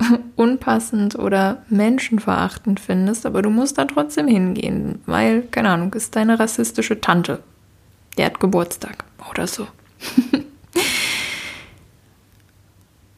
unpassend 0.36 1.18
oder 1.18 1.62
menschenverachtend 1.68 2.80
findest, 2.80 3.26
aber 3.26 3.42
du 3.42 3.50
musst 3.50 3.78
da 3.78 3.84
trotzdem 3.84 4.28
hingehen, 4.28 5.00
weil, 5.06 5.42
keine 5.42 5.70
Ahnung, 5.70 5.92
ist 5.94 6.16
deine 6.16 6.38
rassistische 6.38 7.00
Tante. 7.00 7.42
Die 8.16 8.24
hat 8.24 8.40
Geburtstag 8.40 9.04
oder 9.30 9.46
so. 9.46 9.66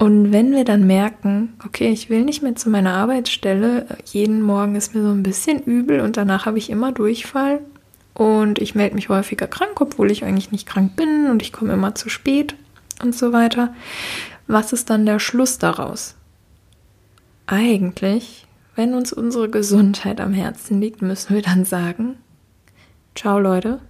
Und 0.01 0.33
wenn 0.33 0.53
wir 0.53 0.65
dann 0.65 0.87
merken, 0.87 1.53
okay, 1.63 1.91
ich 1.91 2.09
will 2.09 2.25
nicht 2.25 2.43
mehr 2.43 2.57
zu 2.57 2.71
meiner 2.71 2.95
Arbeitsstelle, 2.95 3.85
jeden 4.07 4.41
Morgen 4.41 4.75
ist 4.75 4.95
mir 4.95 5.03
so 5.03 5.11
ein 5.11 5.23
bisschen 5.23 5.63
übel 5.63 6.01
und 6.01 6.17
danach 6.17 6.47
habe 6.47 6.57
ich 6.57 6.71
immer 6.71 6.91
Durchfall 6.91 7.61
und 8.15 8.59
ich 8.59 8.75
melde 8.75 8.95
mich 8.95 9.11
häufiger 9.11 9.47
krank, 9.47 9.79
obwohl 9.79 10.11
ich 10.11 10.25
eigentlich 10.25 10.53
nicht 10.53 10.67
krank 10.67 10.97
bin 10.97 11.27
und 11.27 11.43
ich 11.43 11.53
komme 11.53 11.75
immer 11.75 11.95
zu 11.95 12.09
spät 12.09 12.57
und 13.03 13.15
so 13.15 13.35
weiter. 13.35 13.75
Was 14.47 14.73
ist 14.73 14.89
dann 14.89 15.05
der 15.05 15.19
Schluss 15.19 15.59
daraus? 15.59 16.15
Eigentlich, 17.53 18.47
wenn 18.77 18.95
uns 18.95 19.13
unsere 19.13 19.49
Gesundheit 19.51 20.21
am 20.21 20.33
Herzen 20.33 20.81
liegt, 20.81 21.03
müssen 21.03 21.35
wir 21.35 21.43
dann 21.43 21.65
sagen, 21.65 22.17
ciao 23.17 23.41
Leute, 23.41 23.81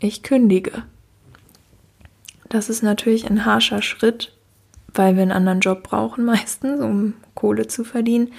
ich 0.00 0.22
kündige. 0.22 0.84
das 2.48 2.70
ist 2.70 2.82
natürlich 2.82 3.28
ein 3.28 3.44
harscher 3.44 3.82
Schritt, 3.82 4.34
weil 4.94 5.14
wir 5.16 5.22
einen 5.24 5.30
anderen 5.30 5.60
Job 5.60 5.82
brauchen 5.82 6.24
meistens, 6.24 6.80
um 6.80 7.12
Kohle 7.34 7.66
zu 7.66 7.84
verdienen. 7.84 8.32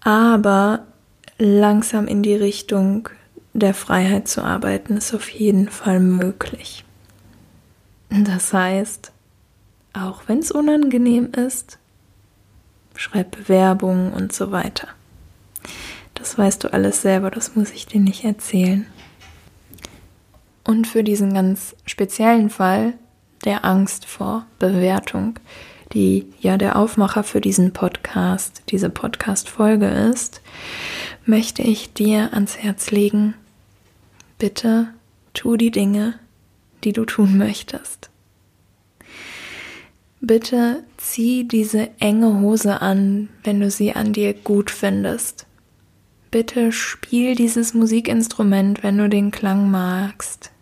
Aber 0.00 0.84
langsam 1.38 2.06
in 2.06 2.22
die 2.22 2.34
Richtung 2.34 3.08
der 3.54 3.72
Freiheit 3.72 4.28
zu 4.28 4.44
arbeiten, 4.44 4.98
ist 4.98 5.14
auf 5.14 5.30
jeden 5.30 5.70
Fall 5.70 5.98
möglich. 5.98 6.84
Das 8.10 8.52
heißt, 8.52 9.12
auch 9.94 10.24
wenn 10.26 10.40
es 10.40 10.50
unangenehm 10.50 11.32
ist, 11.32 11.78
schreib 12.96 13.36
Bewerbungen 13.36 14.12
und 14.12 14.32
so 14.32 14.52
weiter. 14.52 14.88
Das 16.14 16.38
weißt 16.38 16.64
du 16.64 16.72
alles 16.72 17.02
selber, 17.02 17.30
das 17.30 17.56
muss 17.56 17.70
ich 17.70 17.86
dir 17.86 18.00
nicht 18.00 18.24
erzählen. 18.24 18.86
Und 20.64 20.86
für 20.86 21.02
diesen 21.02 21.34
ganz 21.34 21.74
speziellen 21.84 22.50
Fall 22.50 22.94
der 23.44 23.64
Angst 23.64 24.06
vor 24.06 24.46
Bewertung, 24.58 25.38
die 25.92 26.32
ja 26.40 26.56
der 26.56 26.76
Aufmacher 26.76 27.24
für 27.24 27.40
diesen 27.40 27.72
Podcast, 27.72 28.62
diese 28.68 28.88
Podcast-Folge 28.88 29.86
ist, 29.86 30.40
möchte 31.26 31.62
ich 31.62 31.92
dir 31.92 32.32
ans 32.32 32.56
Herz 32.58 32.90
legen, 32.90 33.34
bitte 34.38 34.88
tu 35.34 35.56
die 35.56 35.70
Dinge, 35.70 36.14
die 36.84 36.92
du 36.92 37.04
tun 37.04 37.36
möchtest. 37.36 38.11
Bitte 40.24 40.84
zieh 40.98 41.48
diese 41.48 41.90
enge 41.98 42.38
Hose 42.38 42.80
an, 42.80 43.28
wenn 43.42 43.58
du 43.58 43.72
sie 43.72 43.92
an 43.92 44.12
dir 44.12 44.34
gut 44.34 44.70
findest. 44.70 45.46
Bitte 46.30 46.70
spiel 46.70 47.34
dieses 47.34 47.74
Musikinstrument, 47.74 48.84
wenn 48.84 48.98
du 48.98 49.08
den 49.08 49.32
Klang 49.32 49.68
magst. 49.68 50.52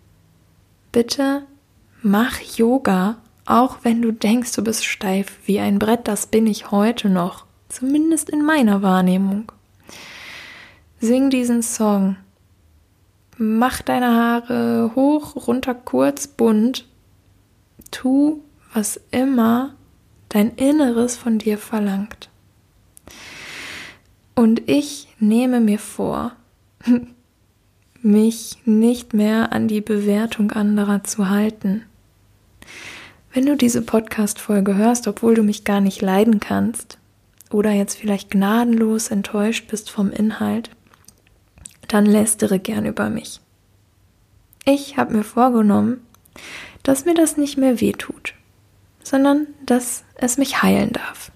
Bitte 0.93 1.43
mach 2.01 2.41
Yoga, 2.41 3.19
auch 3.45 3.81
wenn 3.83 4.01
du 4.01 4.13
denkst, 4.13 4.53
du 4.53 4.65
bist 4.65 4.87
steif 4.87 5.39
wie 5.45 5.61
ein 5.61 5.79
Brett, 5.79 6.09
das 6.09 6.27
bin 6.27 6.47
ich 6.47 6.71
heute 6.71 7.11
noch, 7.11 7.45
zumindest 7.69 8.31
in 8.31 8.43
meiner 8.43 8.81
Wahrnehmung. 8.81 9.53
Sing 11.01 11.29
diesen 11.29 11.63
Song. 11.63 12.17
Mach 13.37 13.83
deine 13.83 14.15
Haare 14.17 14.93
hoch, 14.95 15.47
runter, 15.47 15.75
kurz, 15.75 16.29
bunt. 16.29 16.89
Tu, 17.91 18.41
was 18.73 19.01
immer 19.11 19.75
dein 20.29 20.55
Inneres 20.55 21.17
von 21.17 21.39
dir 21.39 21.59
verlangt. 21.59 22.29
Und 24.35 24.63
ich 24.69 25.09
nehme 25.19 25.61
mir 25.61 25.79
vor, 25.79 26.33
mich 28.03 28.59
nicht 28.65 29.13
mehr 29.13 29.53
an 29.53 29.69
die 29.69 29.81
Bewertung 29.81 30.53
anderer 30.53 31.05
zu 31.05 31.29
halten. 31.29 31.85
Wenn 33.33 33.47
du 33.47 33.57
diese 33.57 33.83
Podcast-Folge 33.83 34.77
hörst, 34.77 35.07
obwohl 35.07 35.35
du 35.35 35.43
mich 35.43 35.65
gar 35.65 35.81
nicht 35.81 36.01
leiden 36.01 36.41
kannst 36.41 36.99
oder 37.51 37.71
jetzt 37.71 37.99
vielleicht 37.99 38.31
gnadenlos 38.31 39.09
enttäuscht 39.09 39.69
bist 39.69 39.91
vom 39.91 40.11
Inhalt, 40.11 40.71
dann 41.87 42.07
lästere 42.07 42.59
gern 42.59 42.87
über 42.87 43.11
mich. 43.11 43.41
Ich 44.65 44.97
habe 44.97 45.17
mir 45.17 45.25
vorgenommen, 45.25 46.01
dass 46.83 47.05
mir 47.05 47.15
das 47.15 47.37
nicht 47.37 47.59
mehr 47.59 47.81
wehtut, 47.81 48.35
sondern 49.03 49.47
dass 49.65 50.05
es 50.17 50.39
mich 50.39 50.63
heilen 50.63 50.93
darf. 50.93 51.33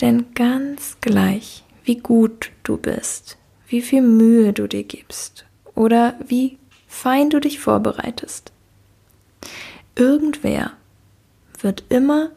Denn 0.00 0.34
ganz 0.34 0.98
gleich, 1.00 1.64
wie 1.84 1.96
gut 1.96 2.50
du 2.62 2.76
bist, 2.76 3.38
wie 3.68 3.80
viel 3.80 4.02
Mühe 4.02 4.52
du 4.52 4.66
dir 4.66 4.84
gibst 4.84 5.46
oder 5.74 6.14
wie 6.26 6.58
fein 6.86 7.30
du 7.30 7.40
dich 7.40 7.60
vorbereitest. 7.60 8.52
Irgendwer 9.94 10.72
wird 11.60 11.84
immer 11.88 12.30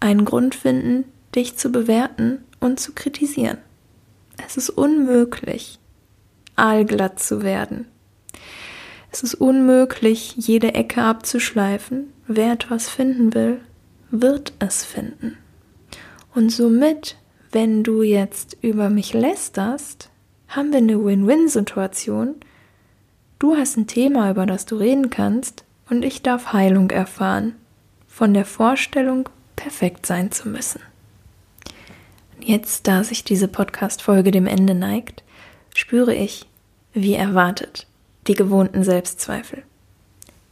einen 0.00 0.24
Grund 0.24 0.54
finden, 0.54 1.04
dich 1.34 1.56
zu 1.56 1.70
bewerten 1.70 2.44
und 2.60 2.80
zu 2.80 2.92
kritisieren. 2.92 3.58
Es 4.44 4.56
ist 4.56 4.70
unmöglich, 4.70 5.78
allglatt 6.56 7.20
zu 7.20 7.42
werden. 7.42 7.86
Es 9.12 9.22
ist 9.22 9.34
unmöglich, 9.34 10.34
jede 10.38 10.74
Ecke 10.74 11.02
abzuschleifen. 11.02 12.12
Wer 12.26 12.52
etwas 12.52 12.88
finden 12.88 13.34
will, 13.34 13.60
wird 14.10 14.54
es 14.58 14.84
finden. 14.84 15.36
Und 16.34 16.50
somit, 16.50 17.18
wenn 17.50 17.84
du 17.84 18.02
jetzt 18.02 18.56
über 18.62 18.88
mich 18.88 19.12
lästerst, 19.12 20.08
haben 20.48 20.72
wir 20.72 20.78
eine 20.78 21.04
Win-Win-Situation. 21.04 22.36
Du 23.38 23.54
hast 23.54 23.76
ein 23.76 23.86
Thema, 23.86 24.30
über 24.30 24.46
das 24.46 24.64
du 24.64 24.76
reden 24.76 25.10
kannst, 25.10 25.64
und 25.90 26.04
ich 26.04 26.22
darf 26.22 26.54
Heilung 26.54 26.90
erfahren 26.90 27.54
von 28.08 28.32
der 28.32 28.46
Vorstellung, 28.46 29.28
perfekt 29.56 30.06
sein 30.06 30.32
zu 30.32 30.48
müssen. 30.48 30.80
Jetzt, 32.40 32.88
da 32.88 33.04
sich 33.04 33.24
diese 33.24 33.46
Podcast-Folge 33.46 34.30
dem 34.30 34.46
Ende 34.46 34.74
neigt, 34.74 35.22
spüre 35.74 36.14
ich, 36.14 36.46
wie 36.94 37.14
erwartet, 37.14 37.86
die 38.26 38.34
gewohnten 38.34 38.84
Selbstzweifel. 38.84 39.62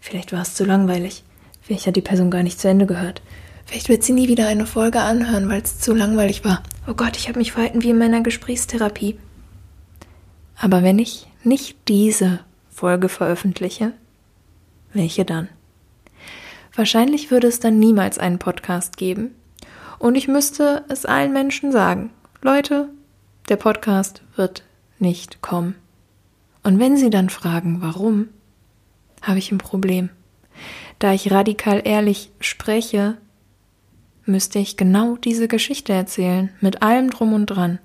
Vielleicht 0.00 0.32
war 0.32 0.42
es 0.42 0.54
zu 0.54 0.64
langweilig. 0.64 1.24
Vielleicht 1.60 1.86
hat 1.86 1.96
die 1.96 2.02
Person 2.02 2.30
gar 2.30 2.42
nicht 2.42 2.58
zu 2.58 2.68
Ende 2.68 2.86
gehört. 2.86 3.22
Vielleicht 3.66 3.88
wird 3.88 4.02
sie 4.02 4.12
nie 4.12 4.28
wieder 4.28 4.48
eine 4.48 4.66
Folge 4.66 5.00
anhören, 5.00 5.48
weil 5.48 5.62
es 5.62 5.78
zu 5.78 5.94
langweilig 5.94 6.44
war. 6.44 6.62
Oh 6.88 6.94
Gott, 6.94 7.16
ich 7.16 7.28
habe 7.28 7.38
mich 7.38 7.52
verhalten 7.52 7.82
wie 7.82 7.90
in 7.90 7.98
meiner 7.98 8.20
Gesprächstherapie. 8.20 9.18
Aber 10.56 10.82
wenn 10.82 10.98
ich 10.98 11.28
nicht 11.44 11.76
diese 11.86 12.40
Folge 12.70 13.08
veröffentliche, 13.08 13.92
welche 14.92 15.24
dann? 15.24 15.48
Wahrscheinlich 16.74 17.30
würde 17.30 17.46
es 17.46 17.60
dann 17.60 17.78
niemals 17.78 18.18
einen 18.18 18.38
Podcast 18.38 18.96
geben. 18.96 19.34
Und 19.98 20.16
ich 20.16 20.28
müsste 20.28 20.84
es 20.88 21.04
allen 21.04 21.32
Menschen 21.32 21.72
sagen. 21.72 22.10
Leute, 22.42 22.88
der 23.48 23.56
Podcast 23.56 24.22
wird 24.34 24.64
nicht 24.98 25.42
kommen. 25.42 25.76
Und 26.62 26.78
wenn 26.78 26.96
Sie 26.96 27.10
dann 27.10 27.30
fragen, 27.30 27.80
warum, 27.80 28.28
habe 29.22 29.38
ich 29.38 29.50
ein 29.52 29.58
Problem. 29.58 30.10
Da 30.98 31.12
ich 31.12 31.30
radikal 31.30 31.82
ehrlich 31.84 32.30
spreche, 32.40 33.16
müsste 34.26 34.58
ich 34.58 34.76
genau 34.76 35.16
diese 35.16 35.48
Geschichte 35.48 35.92
erzählen, 35.92 36.50
mit 36.60 36.82
allem 36.82 37.10
drum 37.10 37.32
und 37.32 37.46
dran. 37.46 37.78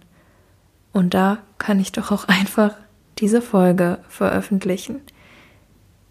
Und 0.91 1.13
da 1.13 1.39
kann 1.57 1.79
ich 1.79 1.91
doch 1.91 2.11
auch 2.11 2.25
einfach 2.27 2.75
diese 3.19 3.41
Folge 3.41 3.99
veröffentlichen, 4.09 5.01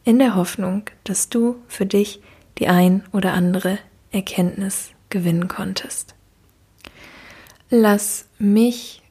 in 0.05 0.19
der 0.19 0.35
Hoffnung, 0.35 0.85
dass 1.05 1.29
du 1.29 1.57
für 1.67 1.87
dich 1.87 2.21
die 2.59 2.69
ein 2.69 3.03
oder 3.13 3.33
andere 3.33 3.79
Erkenntnis 4.11 4.91
gewinnen 5.09 5.49
konntest. 5.49 6.15
Lass 7.71 8.27
mich 8.39 9.03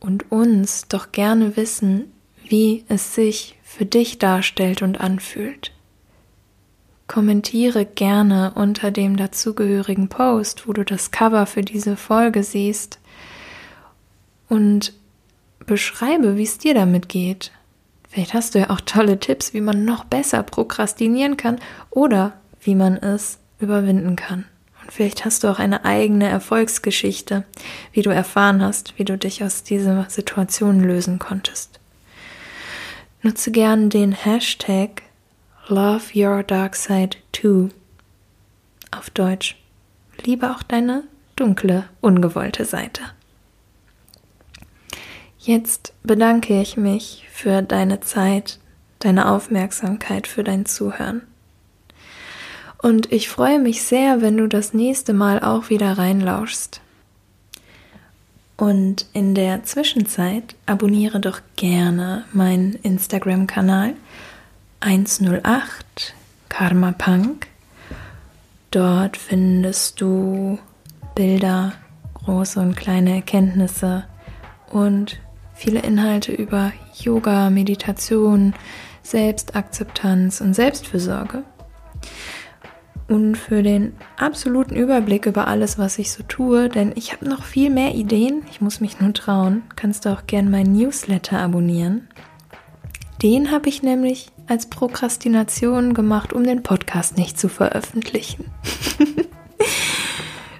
und 0.00 0.30
uns 0.30 0.88
doch 0.88 1.12
gerne 1.12 1.56
wissen, 1.56 2.11
wie 2.52 2.84
es 2.86 3.14
sich 3.14 3.56
für 3.64 3.86
dich 3.86 4.18
darstellt 4.18 4.82
und 4.82 5.00
anfühlt. 5.00 5.72
Kommentiere 7.08 7.86
gerne 7.86 8.52
unter 8.54 8.90
dem 8.90 9.16
dazugehörigen 9.16 10.08
Post, 10.08 10.68
wo 10.68 10.74
du 10.74 10.84
das 10.84 11.10
Cover 11.10 11.46
für 11.46 11.62
diese 11.62 11.96
Folge 11.96 12.42
siehst 12.42 12.98
und 14.50 14.92
beschreibe, 15.64 16.36
wie 16.36 16.42
es 16.42 16.58
dir 16.58 16.74
damit 16.74 17.08
geht. 17.08 17.52
Vielleicht 18.10 18.34
hast 18.34 18.54
du 18.54 18.58
ja 18.58 18.68
auch 18.68 18.82
tolle 18.82 19.18
Tipps, 19.18 19.54
wie 19.54 19.62
man 19.62 19.86
noch 19.86 20.04
besser 20.04 20.42
prokrastinieren 20.42 21.38
kann 21.38 21.58
oder 21.88 22.34
wie 22.60 22.74
man 22.74 22.98
es 22.98 23.38
überwinden 23.60 24.14
kann. 24.14 24.44
Und 24.82 24.92
vielleicht 24.92 25.24
hast 25.24 25.42
du 25.42 25.48
auch 25.48 25.58
eine 25.58 25.86
eigene 25.86 26.28
Erfolgsgeschichte, 26.28 27.44
wie 27.92 28.02
du 28.02 28.10
erfahren 28.10 28.60
hast, 28.60 28.98
wie 28.98 29.04
du 29.04 29.16
dich 29.16 29.42
aus 29.42 29.62
dieser 29.62 30.04
Situation 30.10 30.80
lösen 30.80 31.18
konntest. 31.18 31.78
Nutze 33.24 33.52
gern 33.52 33.88
den 33.88 34.10
Hashtag 34.10 35.02
Love 35.68 36.02
Your 36.12 36.42
Dark 36.42 36.74
Side 36.74 37.18
Too. 37.30 37.68
Auf 38.90 39.10
Deutsch. 39.10 39.56
Liebe 40.24 40.50
auch 40.50 40.64
deine 40.64 41.04
dunkle, 41.36 41.84
ungewollte 42.00 42.64
Seite. 42.64 43.02
Jetzt 45.38 45.94
bedanke 46.02 46.60
ich 46.60 46.76
mich 46.76 47.28
für 47.30 47.62
deine 47.62 48.00
Zeit, 48.00 48.58
deine 48.98 49.30
Aufmerksamkeit, 49.30 50.26
für 50.26 50.42
dein 50.42 50.66
Zuhören. 50.66 51.22
Und 52.78 53.12
ich 53.12 53.28
freue 53.28 53.60
mich 53.60 53.84
sehr, 53.84 54.20
wenn 54.20 54.36
du 54.36 54.48
das 54.48 54.74
nächste 54.74 55.12
Mal 55.12 55.38
auch 55.38 55.70
wieder 55.70 55.96
reinlauschst. 55.96 56.80
Und 58.62 59.06
in 59.12 59.34
der 59.34 59.64
Zwischenzeit 59.64 60.54
abonniere 60.66 61.18
doch 61.18 61.40
gerne 61.56 62.26
meinen 62.32 62.74
Instagram-Kanal 62.74 63.94
108 64.78 66.14
Karma 66.48 66.92
Punk. 66.92 67.48
Dort 68.70 69.16
findest 69.16 70.00
du 70.00 70.60
Bilder, 71.16 71.72
große 72.14 72.60
und 72.60 72.76
kleine 72.76 73.16
Erkenntnisse 73.16 74.04
und 74.70 75.18
viele 75.54 75.80
Inhalte 75.80 76.30
über 76.30 76.72
Yoga, 76.94 77.50
Meditation, 77.50 78.54
Selbstakzeptanz 79.02 80.40
und 80.40 80.54
Selbstfürsorge. 80.54 81.42
Und 83.12 83.36
für 83.36 83.62
den 83.62 83.92
absoluten 84.16 84.74
Überblick 84.74 85.26
über 85.26 85.46
alles, 85.46 85.78
was 85.78 85.98
ich 85.98 86.10
so 86.10 86.22
tue, 86.22 86.70
denn 86.70 86.92
ich 86.94 87.12
habe 87.12 87.28
noch 87.28 87.44
viel 87.44 87.68
mehr 87.68 87.94
Ideen, 87.94 88.42
ich 88.50 88.62
muss 88.62 88.80
mich 88.80 89.00
nur 89.00 89.12
trauen, 89.12 89.64
kannst 89.76 90.06
du 90.06 90.08
auch 90.08 90.26
gern 90.26 90.50
meinen 90.50 90.72
Newsletter 90.72 91.38
abonnieren. 91.38 92.08
Den 93.22 93.50
habe 93.50 93.68
ich 93.68 93.82
nämlich 93.82 94.28
als 94.46 94.70
Prokrastination 94.70 95.92
gemacht, 95.92 96.32
um 96.32 96.42
den 96.42 96.62
Podcast 96.62 97.18
nicht 97.18 97.38
zu 97.38 97.50
veröffentlichen. 97.50 98.46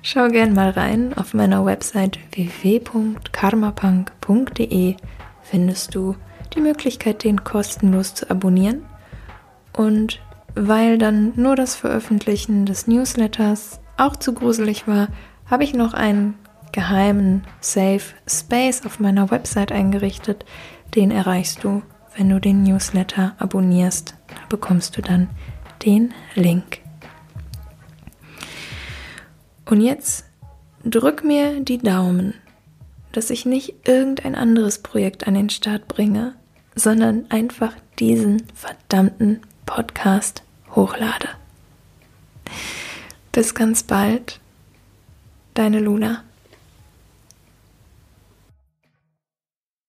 Schau 0.02 0.28
gern 0.28 0.52
mal 0.52 0.68
rein. 0.70 1.14
Auf 1.14 1.32
meiner 1.32 1.64
Website 1.64 2.18
www.karmapunk.de 2.32 4.96
findest 5.42 5.94
du 5.94 6.16
die 6.54 6.60
Möglichkeit, 6.60 7.24
den 7.24 7.44
kostenlos 7.44 8.14
zu 8.14 8.28
abonnieren. 8.28 8.84
Und 9.72 10.20
weil 10.54 10.98
dann 10.98 11.32
nur 11.36 11.56
das 11.56 11.74
Veröffentlichen 11.74 12.66
des 12.66 12.86
Newsletters 12.86 13.80
auch 13.96 14.16
zu 14.16 14.32
gruselig 14.32 14.86
war, 14.86 15.08
habe 15.46 15.64
ich 15.64 15.74
noch 15.74 15.94
einen 15.94 16.34
geheimen 16.72 17.44
Safe 17.60 18.02
Space 18.26 18.84
auf 18.84 18.98
meiner 18.98 19.30
Website 19.30 19.72
eingerichtet. 19.72 20.44
Den 20.94 21.10
erreichst 21.10 21.64
du, 21.64 21.82
wenn 22.16 22.28
du 22.28 22.40
den 22.40 22.62
Newsletter 22.62 23.34
abonnierst. 23.38 24.14
Da 24.28 24.40
bekommst 24.48 24.96
du 24.96 25.02
dann 25.02 25.28
den 25.84 26.12
Link. 26.34 26.80
Und 29.66 29.80
jetzt 29.80 30.24
drück 30.84 31.24
mir 31.24 31.60
die 31.60 31.78
Daumen, 31.78 32.34
dass 33.12 33.30
ich 33.30 33.46
nicht 33.46 33.86
irgendein 33.86 34.34
anderes 34.34 34.78
Projekt 34.78 35.26
an 35.26 35.34
den 35.34 35.50
Start 35.50 35.88
bringe, 35.88 36.34
sondern 36.74 37.26
einfach 37.30 37.74
diesen 37.98 38.42
verdammten 38.54 39.40
Podcast 39.66 40.42
hochlade. 40.74 41.28
Bis 43.32 43.54
ganz 43.54 43.82
bald, 43.82 44.40
deine 45.54 45.80
Luna. 45.80 46.24